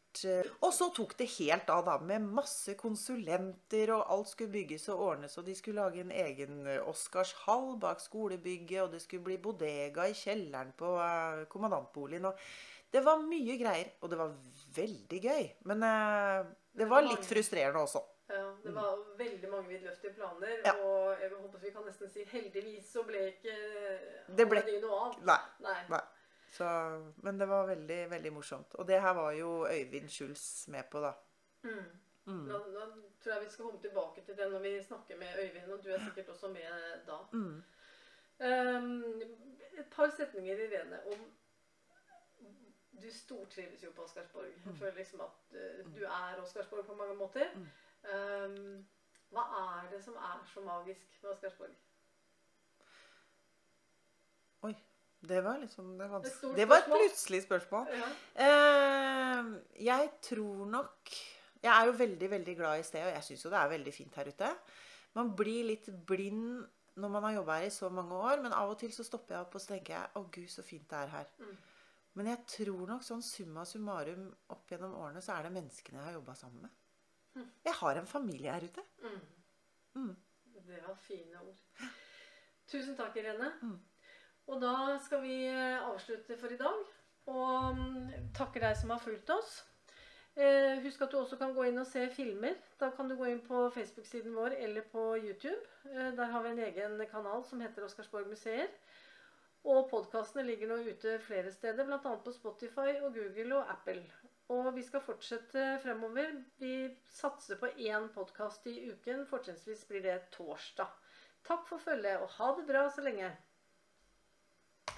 Og 0.63 0.73
så 0.75 0.89
tok 0.97 1.17
det 1.19 1.29
helt 1.39 1.71
av, 1.71 1.85
da, 1.87 1.99
med 2.03 2.23
masse 2.23 2.75
konsulenter, 2.81 3.93
og 3.95 4.07
alt 4.11 4.29
skulle 4.33 4.51
bygges 4.53 4.89
og 4.91 5.01
ordnes, 5.07 5.37
og 5.39 5.45
de 5.47 5.55
skulle 5.55 5.81
lage 5.83 6.01
en 6.03 6.11
egen 6.11 6.67
eh, 6.67 6.81
Oscarshall 6.91 7.77
bak 7.83 8.01
skolebygget, 8.03 8.83
og 8.83 8.91
det 8.93 9.03
skulle 9.05 9.23
bli 9.29 9.37
bodega 9.39 10.09
i 10.11 10.17
kjelleren 10.19 10.73
på 10.77 10.97
eh, 11.01 11.45
kommandantboligen, 11.53 12.25
og 12.33 12.39
Det 12.91 13.05
var 13.07 13.21
mye 13.23 13.55
greier, 13.61 13.93
og 14.03 14.11
det 14.11 14.17
var 14.19 14.33
veldig 14.75 15.19
gøy. 15.23 15.45
Men 15.71 15.83
eh, 15.87 16.49
det 16.75 16.89
var 16.91 17.05
litt 17.07 17.23
frustrerende 17.29 17.85
også. 17.87 18.01
Ja, 18.31 18.49
det 18.65 18.73
var 18.75 18.97
veldig 19.19 19.49
mange 19.51 19.69
vidløftige 19.71 20.13
planer, 20.17 20.57
Ja. 20.67 20.73
og 20.75 21.21
jeg 21.23 21.31
håper 21.37 21.59
vi 21.63 21.71
kan 21.71 21.87
nesten 21.87 22.11
si 22.11 22.25
heldigvis 22.31 22.91
så 22.93 23.03
ble 23.07 23.29
ikke 23.31 23.55
Det 24.39 24.47
ble- 24.51 24.65
noe 24.83 24.99
av. 25.07 25.15
Nei. 25.27 25.39
Nei. 25.63 25.77
Nei. 25.91 26.01
Så, 26.51 26.67
men 27.17 27.39
det 27.39 27.47
var 27.49 27.67
veldig, 27.67 28.11
veldig 28.11 28.33
morsomt. 28.33 28.75
Og 28.75 28.89
det 28.89 29.01
her 29.01 29.15
var 29.15 29.33
jo 29.33 29.67
Øyvind 29.71 30.09
Schulz 30.09 30.69
med 30.69 30.85
på, 30.91 31.01
da. 31.01 31.13
Mm. 31.63 31.85
Mm. 32.25 32.47
Da, 32.49 32.53
da 32.53 32.87
tror 33.21 33.33
jeg 33.33 33.45
vi 33.45 33.51
skal 33.51 33.65
komme 33.65 33.81
tilbake 33.81 34.25
til 34.25 34.37
det 34.37 34.51
når 34.51 34.59
vi 34.59 34.83
snakker 34.83 35.17
med 35.19 35.39
Øyvind, 35.43 35.73
og 35.73 35.85
du 35.85 35.89
er 35.89 36.01
sikkert 36.05 36.29
også 36.29 36.49
med 36.49 37.07
da. 37.07 37.19
Mm. 37.33 37.63
Um, 38.41 39.23
et 39.79 39.87
par 39.91 40.11
setninger, 40.17 40.57
Irene, 40.57 41.07
om 41.07 41.37
Du 43.03 43.11
stortrives 43.11 43.85
jo 43.85 43.91
på 43.97 44.03
Oscarsborg. 44.03 44.47
Jeg 44.67 44.75
føler 44.79 44.95
liksom 44.95 45.21
at 45.21 45.55
uh, 45.55 45.95
du 45.95 46.05
er 46.05 46.43
Oscarsborg 46.43 46.87
på 46.87 46.95
mange 46.95 47.15
måter. 47.15 47.47
Um, 47.57 48.87
hva 49.31 49.45
er 49.61 49.91
det 49.93 50.05
som 50.05 50.15
er 50.15 50.43
så 50.55 50.61
magisk 50.61 51.23
med 51.23 51.31
Oscarsborg? 51.31 51.71
Oi. 54.63 54.75
Det 55.29 55.45
var 55.45 55.59
liksom 55.61 55.99
det, 55.99 56.09
var, 56.11 56.25
Et 56.25 56.57
det 56.57 56.69
var 56.69 56.81
et 56.81 56.89
plutselig 56.89 57.43
spørsmål. 57.45 57.89
Ja. 57.93 58.09
Eh, 58.47 59.51
jeg 59.85 60.11
tror 60.23 60.67
nok 60.67 61.13
Jeg 61.63 61.73
er 61.75 61.87
jo 61.87 61.93
veldig, 61.93 62.31
veldig 62.31 62.57
glad 62.57 62.81
i 62.81 62.83
stedet, 62.83 63.07
og 63.07 63.13
jeg 63.13 63.25
syns 63.25 63.45
jo 63.45 63.51
det 63.53 63.59
er 63.59 63.69
veldig 63.69 63.93
fint 63.93 64.15
her 64.17 64.29
ute. 64.33 64.49
Man 65.15 65.35
blir 65.37 65.67
litt 65.69 65.91
blind 66.07 66.65
når 67.01 67.13
man 67.13 67.27
har 67.27 67.35
jobba 67.35 67.59
her 67.59 67.67
i 67.67 67.75
så 67.75 67.89
mange 67.93 68.17
år, 68.17 68.41
men 68.43 68.55
av 68.57 68.73
og 68.73 68.79
til 68.81 68.93
så 68.93 69.05
stopper 69.05 69.37
jeg 69.37 69.45
opp 69.45 69.55
og 69.55 69.63
så 69.63 69.75
tenker 69.75 69.95
jeg, 69.95 70.09
å 70.17 70.23
gud, 70.33 70.49
så 70.49 70.65
fint 70.65 70.89
det 70.91 71.03
er 71.03 71.13
her. 71.13 71.29
Mm. 71.39 71.53
Men 72.19 72.31
jeg 72.33 72.43
tror 72.57 72.89
nok 72.91 73.05
sånn 73.07 73.23
summa 73.23 73.65
summarum 73.69 74.27
opp 74.55 74.73
gjennom 74.73 74.97
årene, 74.99 75.23
så 75.25 75.37
er 75.37 75.47
det 75.47 75.55
menneskene 75.55 76.01
jeg 76.01 76.09
har 76.09 76.17
jobba 76.19 76.35
sammen 76.39 76.65
med. 76.65 76.75
Mm. 77.37 77.47
Jeg 77.69 77.77
har 77.83 78.01
en 78.01 78.11
familie 78.11 78.57
her 78.57 78.67
ute. 78.67 78.87
Mm. 79.05 79.21
Mm. 80.01 80.17
Det 80.67 80.83
var 80.87 80.99
fine 81.05 81.45
ord. 81.45 81.63
Tusen 82.71 82.97
takk, 82.99 83.17
Irene. 83.21 83.53
Og 84.51 84.59
da 84.63 84.99
skal 85.05 85.23
vi 85.23 85.45
eh, 85.47 85.79
avslutte 85.87 86.37
for 86.39 86.51
i 86.51 86.59
dag. 86.59 86.87
Og 87.31 87.77
mm, 87.77 88.31
takker 88.35 88.65
deg 88.65 88.79
som 88.79 88.91
har 88.91 89.03
fulgt 89.03 89.31
oss. 89.31 89.61
Eh, 90.35 90.81
husk 90.83 91.03
at 91.05 91.13
du 91.13 91.21
også 91.21 91.39
kan 91.39 91.53
gå 91.55 91.69
inn 91.69 91.79
og 91.83 91.87
se 91.87 92.03
filmer. 92.15 92.57
Da 92.81 92.91
kan 92.97 93.11
du 93.11 93.17
gå 93.19 93.29
inn 93.31 93.43
på 93.47 93.69
Facebook-siden 93.75 94.35
vår 94.35 94.57
eller 94.59 94.87
på 94.91 95.05
YouTube. 95.19 95.61
Eh, 95.91 96.11
der 96.19 96.33
har 96.33 96.43
vi 96.43 96.55
en 96.55 96.65
egen 96.67 97.05
kanal 97.11 97.45
som 97.47 97.63
heter 97.63 97.87
Oscarsborg 97.87 98.31
museer. 98.31 98.71
Og 99.71 99.91
podkastene 99.91 100.47
ligger 100.47 100.71
nå 100.71 100.79
ute 100.87 101.19
flere 101.21 101.53
steder, 101.53 101.85
bl.a. 101.85 101.99
på 102.25 102.33
Spotify 102.33 102.95
og 103.05 103.13
Google 103.15 103.59
og 103.59 103.71
Apple. 103.75 104.01
Og 104.51 104.71
vi 104.75 104.83
skal 104.83 105.05
fortsette 105.05 105.67
fremover. 105.83 106.33
Vi 106.59 106.89
satser 107.13 107.61
på 107.61 107.69
én 107.77 108.09
podkast 108.15 108.67
i 108.67 108.79
uken. 108.89 109.27
Fortrinnsvis 109.29 109.85
blir 109.91 110.03
det 110.09 110.17
torsdag. 110.35 110.89
Takk 111.47 111.69
for 111.69 111.79
følget, 111.79 112.25
og 112.25 112.33
ha 112.39 112.51
det 112.57 112.67
bra 112.73 112.89
så 112.91 113.05
lenge. 113.05 113.29